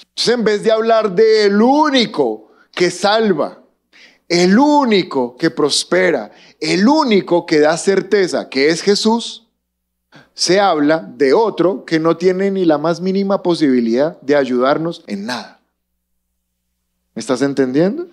[0.09, 3.63] Entonces, en vez de hablar del único que salva,
[4.29, 9.47] el único que prospera, el único que da certeza, que es Jesús,
[10.35, 15.27] se habla de otro que no tiene ni la más mínima posibilidad de ayudarnos en
[15.27, 15.56] nada.
[17.17, 18.07] ¿Me estás entendiendo?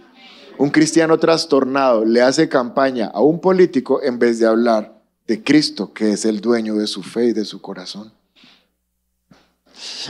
[0.58, 5.94] Un cristiano trastornado le hace campaña a un político en vez de hablar de Cristo,
[5.94, 8.14] que es el dueño de su fe y de su corazón.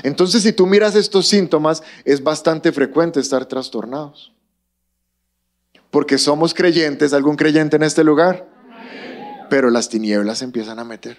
[0.04, 4.32] Entonces, si tú miras estos síntomas, es bastante frecuente estar trastornados.
[5.90, 8.48] Porque somos creyentes, algún creyente en este lugar,
[9.50, 11.18] pero las tinieblas se empiezan a meter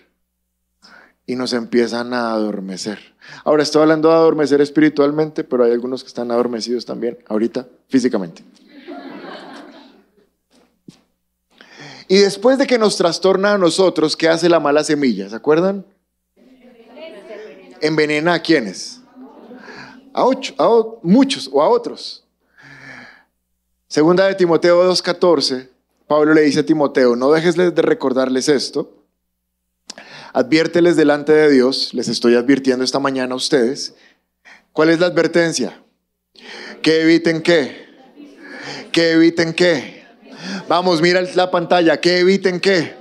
[1.26, 3.13] y nos empiezan a adormecer.
[3.44, 8.42] Ahora estoy hablando de adormecer espiritualmente, pero hay algunos que están adormecidos también, ahorita, físicamente.
[12.08, 15.28] Y después de que nos trastorna a nosotros, ¿qué hace la mala semilla?
[15.28, 15.84] ¿Se acuerdan?
[17.84, 19.00] envenena a quienes?
[20.14, 22.24] A, ocho, a muchos o a otros.
[23.88, 25.68] Segunda de Timoteo 2.14,
[26.06, 29.03] Pablo le dice a Timoteo, no dejes de recordarles esto,
[30.34, 33.94] adviérteles delante de Dios, les estoy advirtiendo esta mañana a ustedes,
[34.72, 35.80] ¿cuál es la advertencia?
[36.82, 37.86] Que eviten qué,
[38.92, 40.04] que eviten qué.
[40.68, 42.94] Vamos, mira la pantalla, que eviten qué.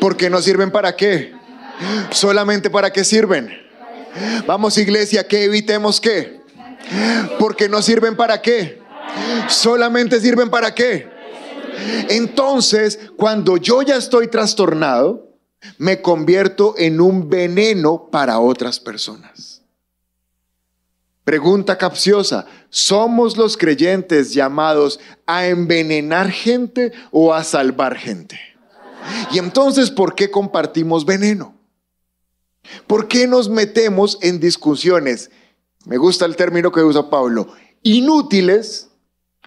[0.00, 1.38] Porque no sirven para qué
[2.10, 3.50] ¿Solamente para qué sirven?
[4.46, 6.40] Vamos iglesia, que evitemos qué.
[7.38, 8.80] Porque no sirven para qué.
[9.48, 11.08] Solamente sirven para qué.
[12.08, 15.27] Entonces, cuando yo ya estoy trastornado,
[15.78, 19.62] me convierto en un veneno para otras personas.
[21.24, 28.40] Pregunta capciosa, ¿somos los creyentes llamados a envenenar gente o a salvar gente?
[29.30, 31.54] Y entonces, ¿por qué compartimos veneno?
[32.86, 35.30] ¿Por qué nos metemos en discusiones?
[35.84, 38.88] Me gusta el término que usa Pablo, inútiles,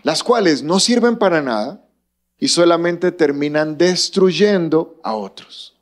[0.04, 1.84] las cuales no sirven para nada
[2.38, 5.81] y solamente terminan destruyendo a otros.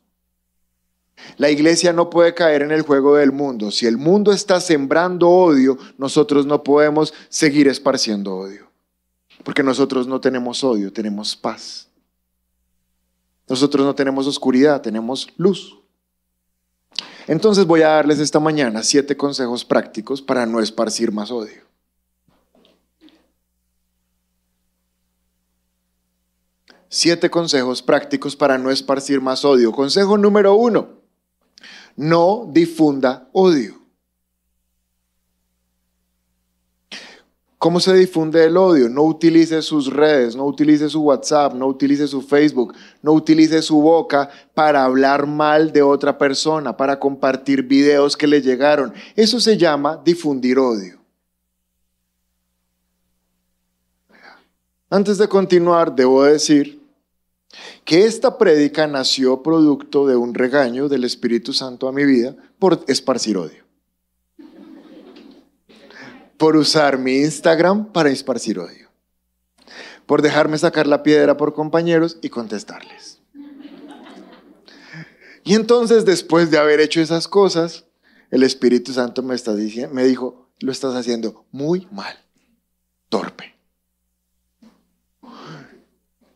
[1.36, 3.70] La iglesia no puede caer en el juego del mundo.
[3.70, 8.70] Si el mundo está sembrando odio, nosotros no podemos seguir esparciendo odio.
[9.44, 11.88] Porque nosotros no tenemos odio, tenemos paz.
[13.48, 15.76] Nosotros no tenemos oscuridad, tenemos luz.
[17.26, 21.62] Entonces voy a darles esta mañana siete consejos prácticos para no esparcir más odio.
[26.88, 29.70] Siete consejos prácticos para no esparcir más odio.
[29.70, 30.99] Consejo número uno,
[32.00, 33.78] no difunda odio.
[37.58, 38.88] ¿Cómo se difunde el odio?
[38.88, 43.82] No utilice sus redes, no utilice su WhatsApp, no utilice su Facebook, no utilice su
[43.82, 48.94] boca para hablar mal de otra persona, para compartir videos que le llegaron.
[49.14, 50.98] Eso se llama difundir odio.
[54.88, 56.79] Antes de continuar, debo decir
[57.84, 62.84] que esta prédica nació producto de un regaño del Espíritu Santo a mi vida por
[62.86, 63.70] esparcir odio
[66.40, 68.88] por usar mi Instagram para esparcir odio,
[70.06, 73.20] por dejarme sacar la piedra por compañeros y contestarles.
[75.44, 77.84] Y entonces, después de haber hecho esas cosas,
[78.30, 82.18] el Espíritu Santo me, está diciendo, me dijo, lo estás haciendo muy mal,
[83.10, 83.54] torpe.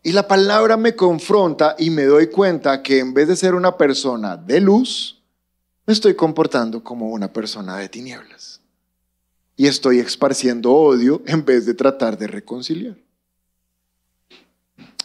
[0.06, 3.78] Y la palabra me confronta y me doy cuenta que en vez de ser una
[3.78, 5.22] persona de luz,
[5.86, 8.60] me estoy comportando como una persona de tinieblas
[9.56, 12.96] y estoy esparciendo odio en vez de tratar de reconciliar.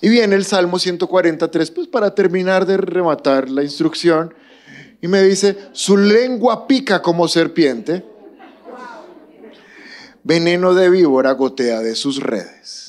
[0.01, 4.33] Y viene el Salmo 143, pues para terminar de rematar la instrucción,
[5.01, 8.05] y me dice, su lengua pica como serpiente.
[10.23, 12.88] veneno de víbora gotea de sus redes.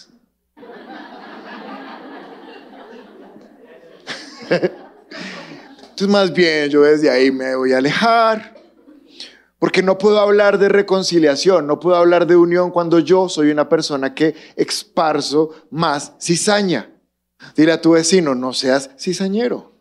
[4.51, 8.55] Entonces más bien yo desde ahí me voy a alejar,
[9.59, 13.68] porque no puedo hablar de reconciliación, no puedo hablar de unión cuando yo soy una
[13.68, 16.90] persona que exparso más cizaña.
[17.55, 19.72] Dile a tu vecino, no seas cizañero.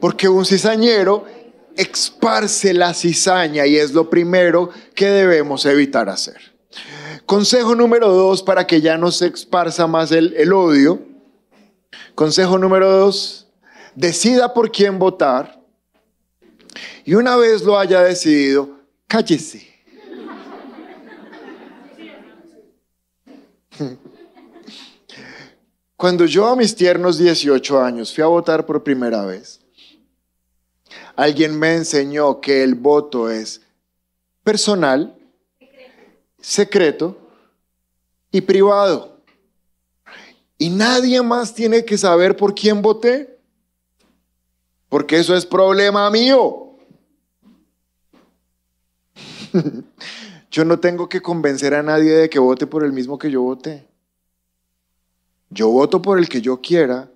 [0.00, 1.24] Porque un cizañero
[1.76, 6.52] esparce la cizaña y es lo primero que debemos evitar hacer.
[7.24, 11.11] Consejo número dos para que ya no se esparza más el, el odio.
[12.14, 13.48] Consejo número dos,
[13.94, 15.62] decida por quién votar
[17.04, 19.66] y una vez lo haya decidido, cállese.
[25.96, 29.60] Cuando yo a mis tiernos 18 años fui a votar por primera vez,
[31.14, 33.62] alguien me enseñó que el voto es
[34.42, 35.16] personal,
[36.40, 37.16] secreto
[38.30, 39.11] y privado.
[40.62, 43.36] Y nadie más tiene que saber por quién voté,
[44.88, 46.76] porque eso es problema mío.
[50.52, 53.42] yo no tengo que convencer a nadie de que vote por el mismo que yo
[53.42, 53.88] voté.
[55.50, 57.10] Yo voto por el que yo quiera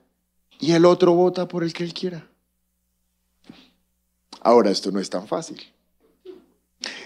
[0.58, 2.28] y el otro vota por el que él quiera.
[4.40, 5.62] Ahora, esto no es tan fácil.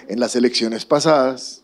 [0.09, 1.61] En las elecciones pasadas,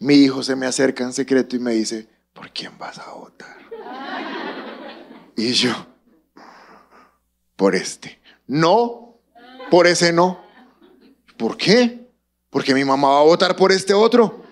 [0.00, 3.56] mi hijo se me acerca en secreto y me dice, ¿por quién vas a votar?
[5.36, 5.72] Y yo,
[7.56, 8.20] por este.
[8.46, 9.16] No,
[9.70, 10.40] por ese no.
[11.36, 12.08] ¿Por qué?
[12.48, 14.44] Porque mi mamá va a votar por este otro.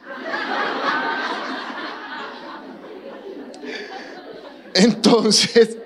[4.74, 5.76] Entonces,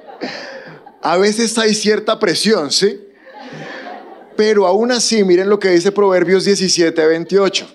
[1.03, 2.99] a veces hay cierta presión, ¿sí?
[4.39, 7.69] Pero aún así, miren lo que dice Proverbios 17, 28.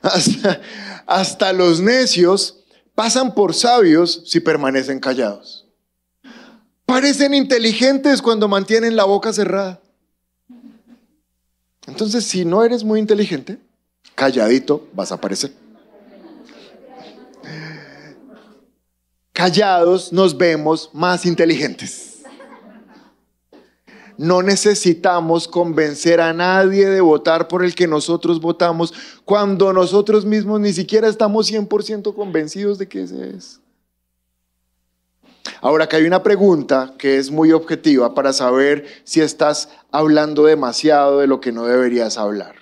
[0.00, 0.60] Hasta,
[1.06, 2.61] hasta los necios
[2.94, 5.66] pasan por sabios si permanecen callados.
[6.86, 9.80] Parecen inteligentes cuando mantienen la boca cerrada.
[11.86, 13.58] Entonces, si no eres muy inteligente,
[14.14, 15.52] calladito vas a aparecer.
[19.32, 22.11] Callados nos vemos más inteligentes.
[24.22, 28.94] No necesitamos convencer a nadie de votar por el que nosotros votamos
[29.24, 33.60] cuando nosotros mismos ni siquiera estamos 100% convencidos de que ese es.
[35.60, 41.18] Ahora que hay una pregunta que es muy objetiva para saber si estás hablando demasiado
[41.18, 42.54] de lo que no deberías hablar.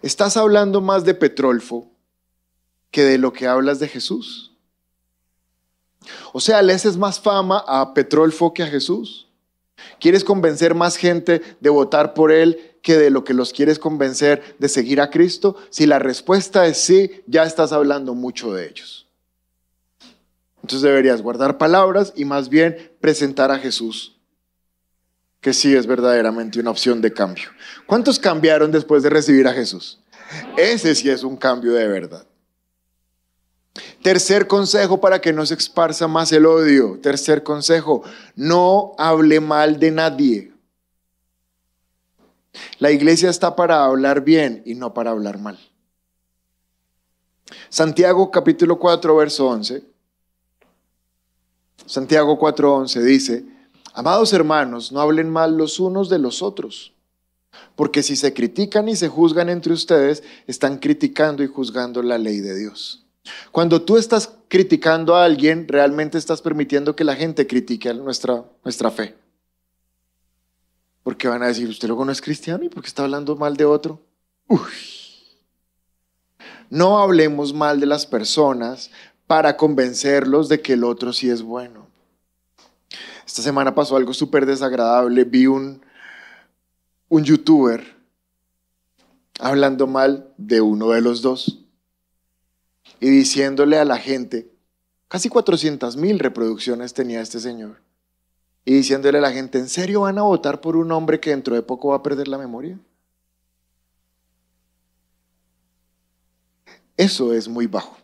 [0.00, 1.90] ¿Estás hablando más de Petrolfo
[2.90, 4.56] que de lo que hablas de Jesús?
[6.32, 9.26] O sea, ¿le haces más fama a Petrolfo que a Jesús?
[10.00, 14.56] ¿Quieres convencer más gente de votar por él que de lo que los quieres convencer
[14.58, 15.56] de seguir a Cristo?
[15.70, 19.06] Si la respuesta es sí, ya estás hablando mucho de ellos.
[20.62, 24.16] Entonces deberías guardar palabras y más bien presentar a Jesús,
[25.40, 27.48] que sí es verdaderamente una opción de cambio.
[27.86, 30.00] ¿Cuántos cambiaron después de recibir a Jesús?
[30.56, 32.26] Ese sí es un cambio de verdad.
[34.02, 36.98] Tercer consejo para que no se esparza más el odio.
[37.00, 38.02] Tercer consejo,
[38.34, 40.52] no hable mal de nadie.
[42.78, 45.58] La iglesia está para hablar bien y no para hablar mal.
[47.68, 49.90] Santiago capítulo 4, verso 11
[51.90, 53.44] Santiago 4:11 dice,
[53.94, 56.94] Amados hermanos, no hablen mal los unos de los otros,
[57.74, 62.38] porque si se critican y se juzgan entre ustedes, están criticando y juzgando la ley
[62.38, 63.04] de Dios.
[63.52, 68.90] Cuando tú estás criticando a alguien, realmente estás permitiendo que la gente critique nuestra, nuestra
[68.90, 69.16] fe.
[71.02, 73.64] Porque van a decir, usted luego no es cristiano y porque está hablando mal de
[73.64, 74.00] otro.
[74.46, 74.60] Uy.
[76.68, 78.90] No hablemos mal de las personas
[79.26, 81.88] para convencerlos de que el otro sí es bueno.
[83.26, 85.24] Esta semana pasó algo súper desagradable.
[85.24, 85.84] Vi un,
[87.08, 87.96] un youtuber
[89.40, 91.60] hablando mal de uno de los dos
[93.00, 94.50] y diciéndole a la gente,
[95.08, 97.80] casi 400 mil reproducciones tenía este señor,
[98.64, 101.54] y diciéndole a la gente, ¿en serio van a votar por un hombre que dentro
[101.54, 102.78] de poco va a perder la memoria?
[106.96, 107.96] Eso es muy bajo.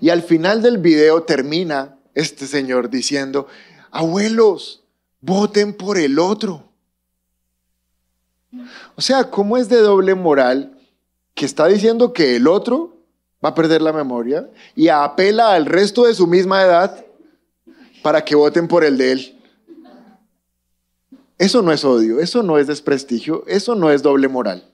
[0.00, 3.48] Y al final del video termina este señor diciendo,
[3.90, 4.84] abuelos,
[5.20, 6.70] voten por el otro.
[8.94, 10.78] O sea, ¿cómo es de doble moral
[11.34, 12.99] que está diciendo que el otro
[13.44, 17.04] va a perder la memoria y apela al resto de su misma edad
[18.02, 19.40] para que voten por el de él.
[21.38, 24.70] Eso no es odio, eso no es desprestigio, eso no es doble moral.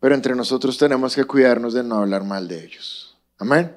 [0.00, 3.16] Pero entre nosotros tenemos que cuidarnos de no hablar mal de ellos.
[3.38, 3.74] Amén.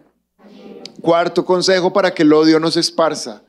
[1.01, 3.43] Cuarto consejo para que el odio no se esparza.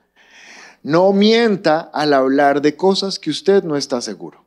[0.83, 4.43] No mienta al hablar de cosas que usted no está seguro.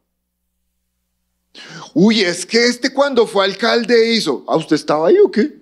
[1.99, 4.43] Uy, es que este cuando fue alcalde hizo.
[4.45, 5.57] ¿A usted estaba ahí o qué?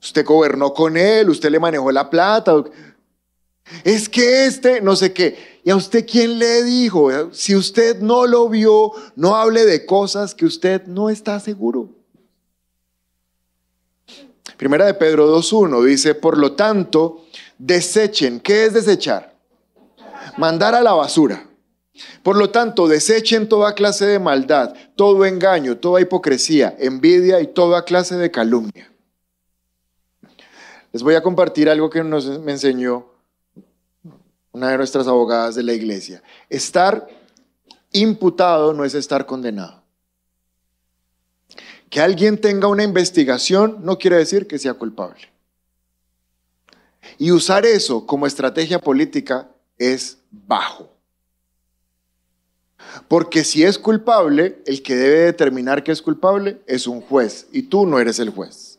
[0.00, 2.62] Usted gobernó con él, usted le manejó la plata.
[3.82, 5.58] Es que este, no sé qué.
[5.64, 7.10] ¿Y a usted quién le dijo?
[7.32, 11.88] Si usted no lo vio, no hable de cosas que usted no está seguro.
[14.56, 17.24] Primera de Pedro 2.1 dice, por lo tanto,
[17.58, 18.38] desechen.
[18.38, 19.34] ¿Qué es desechar?
[20.36, 21.47] Mandar a la basura.
[22.22, 27.84] Por lo tanto, desechen toda clase de maldad, todo engaño, toda hipocresía, envidia y toda
[27.84, 28.92] clase de calumnia.
[30.92, 33.06] Les voy a compartir algo que nos, me enseñó
[34.52, 36.22] una de nuestras abogadas de la iglesia.
[36.48, 37.06] Estar
[37.92, 39.82] imputado no es estar condenado.
[41.90, 45.20] Que alguien tenga una investigación no quiere decir que sea culpable.
[47.18, 50.97] Y usar eso como estrategia política es bajo.
[53.06, 57.62] Porque si es culpable, el que debe determinar que es culpable es un juez y
[57.62, 58.78] tú no eres el juez.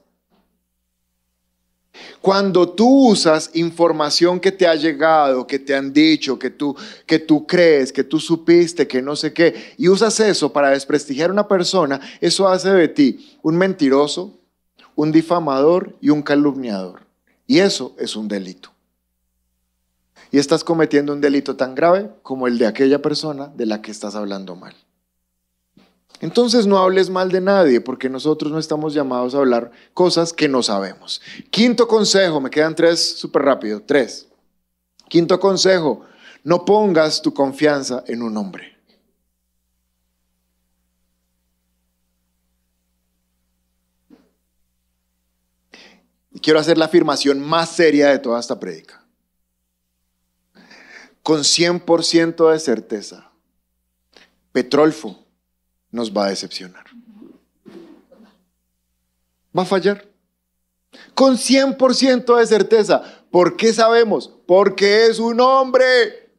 [2.22, 7.20] Cuando tú usas información que te ha llegado, que te han dicho, que tú, que
[7.20, 11.34] tú crees, que tú supiste, que no sé qué, y usas eso para desprestigiar a
[11.34, 14.38] una persona, eso hace de ti un mentiroso,
[14.96, 17.02] un difamador y un calumniador.
[17.48, 18.69] Y eso es un delito.
[20.32, 23.92] Y estás cometiendo un delito tan grave como el de aquella persona de la que
[23.92, 24.76] estás hablando mal.
[26.22, 30.50] Entonces no hables mal de nadie, porque nosotros no estamos llamados a hablar cosas que
[30.50, 31.22] no sabemos.
[31.50, 34.28] Quinto consejo, me quedan tres súper rápido, tres.
[35.08, 36.02] Quinto consejo,
[36.44, 38.80] no pongas tu confianza en un hombre.
[46.42, 49.04] quiero hacer la afirmación más seria de toda esta prédica.
[51.30, 53.30] Con 100% de certeza,
[54.52, 55.28] Petrolfo
[55.92, 56.86] nos va a decepcionar.
[59.56, 60.10] Va a fallar.
[61.14, 63.04] Con 100% de certeza.
[63.30, 64.34] ¿Por qué sabemos?
[64.48, 66.32] Porque es un hombre.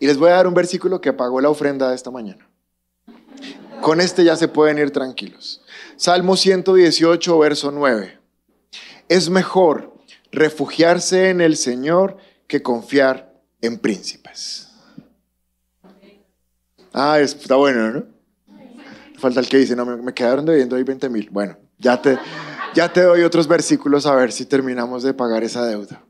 [0.00, 2.48] Y les voy a dar un versículo que pagó la ofrenda de esta mañana.
[3.82, 5.60] Con este ya se pueden ir tranquilos.
[5.96, 8.18] Salmo 118, verso 9.
[9.10, 9.92] Es mejor
[10.30, 12.16] refugiarse en el Señor
[12.52, 13.32] que confiar
[13.62, 14.68] en príncipes.
[16.92, 18.04] Ah, está bueno, ¿no?
[19.16, 21.30] Falta el que dice, no, me, quedaron debiendo ahí 20 mil.
[21.30, 22.18] Bueno, ya te,
[22.74, 26.04] ya te doy otros versículos a ver si terminamos de pagar esa deuda.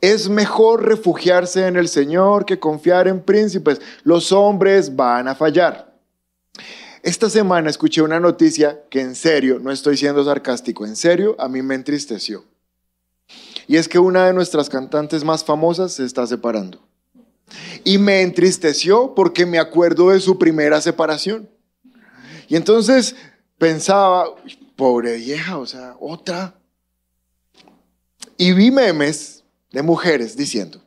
[0.00, 3.80] Es mejor refugiarse en el Señor que confiar en príncipes.
[4.04, 5.96] Los hombres van a fallar.
[7.02, 11.48] Esta semana escuché una noticia que en serio, no estoy siendo sarcástico, en serio, a
[11.48, 12.51] mí me entristeció.
[13.66, 16.80] Y es que una de nuestras cantantes más famosas se está separando.
[17.84, 21.48] Y me entristeció porque me acuerdo de su primera separación.
[22.48, 23.14] Y entonces
[23.58, 24.26] pensaba,
[24.76, 26.54] pobre vieja, o sea, otra.
[28.36, 30.80] Y vi memes de mujeres diciendo,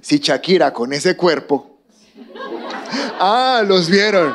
[0.00, 1.78] si Shakira con ese cuerpo,
[3.20, 4.34] ah, los vieron,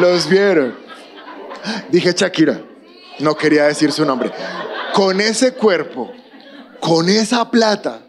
[0.00, 0.76] los vieron.
[1.90, 2.64] Dije Shakira,
[3.20, 4.32] no quería decir su nombre,
[4.94, 6.10] con ese cuerpo,
[6.80, 8.00] con esa plata,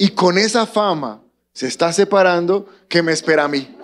[0.00, 1.20] y con esa fama
[1.52, 3.76] se está separando, ¿qué me espera a mí?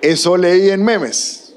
[0.00, 1.54] Eso leí en memes.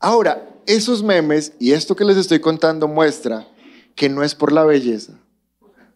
[0.00, 3.46] Ahora, esos memes y esto que les estoy contando muestra
[3.94, 5.12] que no es por la belleza,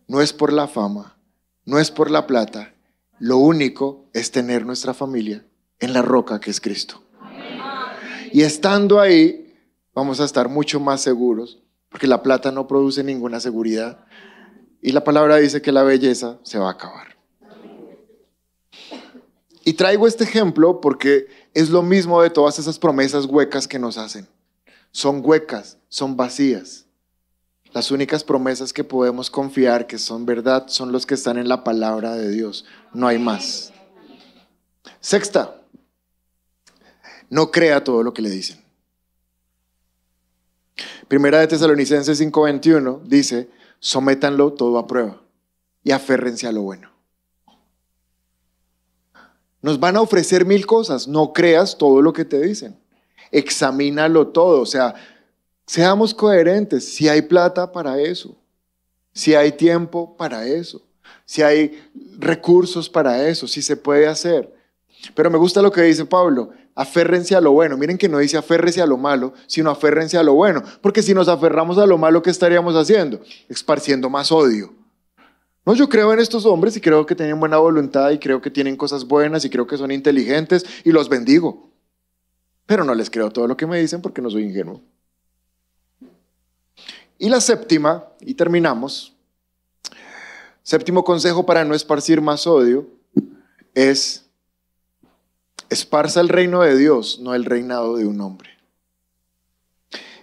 [0.07, 1.16] no es por la fama,
[1.64, 2.72] no es por la plata.
[3.18, 5.45] Lo único es tener nuestra familia
[5.80, 7.03] en la roca que es Cristo.
[8.30, 9.41] Y estando ahí,
[9.95, 14.05] vamos a estar mucho más seguros, porque la plata no produce ninguna seguridad.
[14.80, 17.16] Y la palabra dice que la belleza se va a acabar.
[19.64, 23.97] Y traigo este ejemplo porque es lo mismo de todas esas promesas huecas que nos
[23.97, 24.26] hacen.
[24.90, 26.86] Son huecas, son vacías.
[27.72, 31.64] Las únicas promesas que podemos confiar que son verdad son los que están en la
[31.64, 32.64] palabra de Dios.
[32.93, 33.72] No hay más.
[35.01, 35.57] Sexta,
[37.30, 38.61] no crea todo lo que le dicen.
[41.12, 43.50] Primera de Tesalonicenses 5:21 dice,
[43.80, 45.20] sométanlo todo a prueba
[45.84, 46.90] y aférrense a lo bueno.
[49.60, 52.80] Nos van a ofrecer mil cosas, no creas todo lo que te dicen.
[53.30, 54.94] Examínalo todo, o sea,
[55.66, 58.34] seamos coherentes, si hay plata para eso,
[59.12, 60.80] si hay tiempo para eso,
[61.26, 64.50] si hay recursos para eso, si se puede hacer.
[65.14, 67.76] Pero me gusta lo que dice Pablo, aférrense a lo bueno.
[67.76, 70.62] Miren que no dice aférrense a lo malo, sino aférrense a lo bueno.
[70.80, 73.20] Porque si nos aferramos a lo malo, ¿qué estaríamos haciendo?
[73.48, 74.72] Esparciendo más odio.
[75.64, 78.50] No, yo creo en estos hombres y creo que tienen buena voluntad y creo que
[78.50, 81.70] tienen cosas buenas y creo que son inteligentes y los bendigo.
[82.66, 84.80] Pero no les creo todo lo que me dicen porque no soy ingenuo.
[87.18, 89.14] Y la séptima, y terminamos,
[90.64, 92.88] séptimo consejo para no esparcir más odio
[93.74, 94.21] es
[95.72, 98.50] esparza el reino de Dios, no el reinado de un hombre.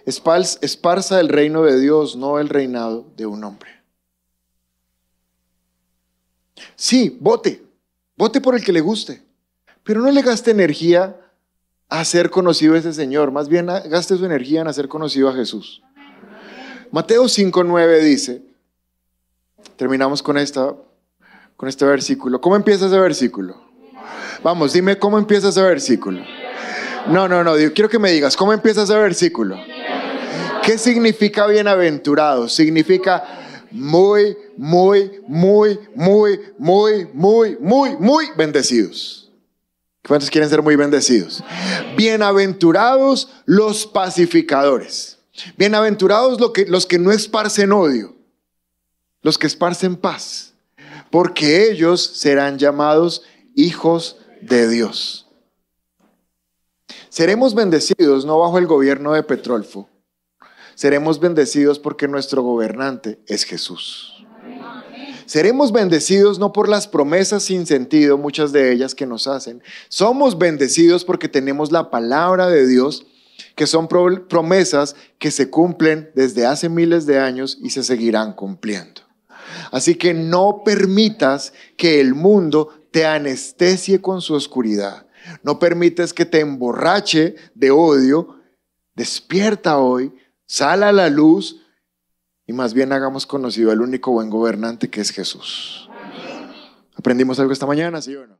[0.06, 3.70] Esparza el reino de Dios, no el reinado de un hombre.
[6.76, 7.62] Sí, vote,
[8.16, 9.22] vote por el que le guste,
[9.82, 11.16] pero no le gaste energía
[11.88, 15.34] a hacer conocido a ese Señor, más bien gaste su energía en hacer conocido a
[15.34, 15.82] Jesús.
[16.92, 18.42] Mateo 5.9 dice,
[19.76, 20.74] terminamos con, esta,
[21.56, 22.40] con este versículo.
[22.40, 23.69] ¿Cómo empieza ese versículo?
[24.42, 26.24] Vamos, dime cómo empieza ese versículo.
[27.08, 29.56] No, no, no, quiero que me digas, ¿cómo empieza ese versículo?
[30.62, 32.48] ¿Qué significa bienaventurado?
[32.48, 33.22] Significa
[33.70, 39.30] muy, muy, muy, muy, muy, muy, muy, muy bendecidos.
[40.06, 41.44] ¿Cuántos quieren ser muy bendecidos?
[41.96, 45.18] Bienaventurados los pacificadores.
[45.58, 46.38] Bienaventurados
[46.68, 48.16] los que no esparcen odio,
[49.22, 50.54] los que esparcen paz,
[51.10, 53.22] porque ellos serán llamados
[53.54, 55.28] hijos de Dios.
[57.08, 59.88] Seremos bendecidos no bajo el gobierno de Petrolfo,
[60.74, 64.24] seremos bendecidos porque nuestro gobernante es Jesús.
[65.26, 69.62] Seremos bendecidos no por las promesas sin sentido, muchas de ellas que nos hacen.
[69.88, 73.06] Somos bendecidos porque tenemos la palabra de Dios,
[73.54, 79.02] que son promesas que se cumplen desde hace miles de años y se seguirán cumpliendo.
[79.70, 85.06] Así que no permitas que el mundo te anestesie con su oscuridad.
[85.42, 88.40] No permites que te emborrache de odio.
[88.94, 90.12] Despierta hoy,
[90.46, 91.62] sal a la luz
[92.46, 95.88] y más bien hagamos conocido al único buen gobernante que es Jesús.
[96.96, 98.39] ¿Aprendimos algo esta mañana, sí o no?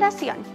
[0.01, 0.51] Liberación.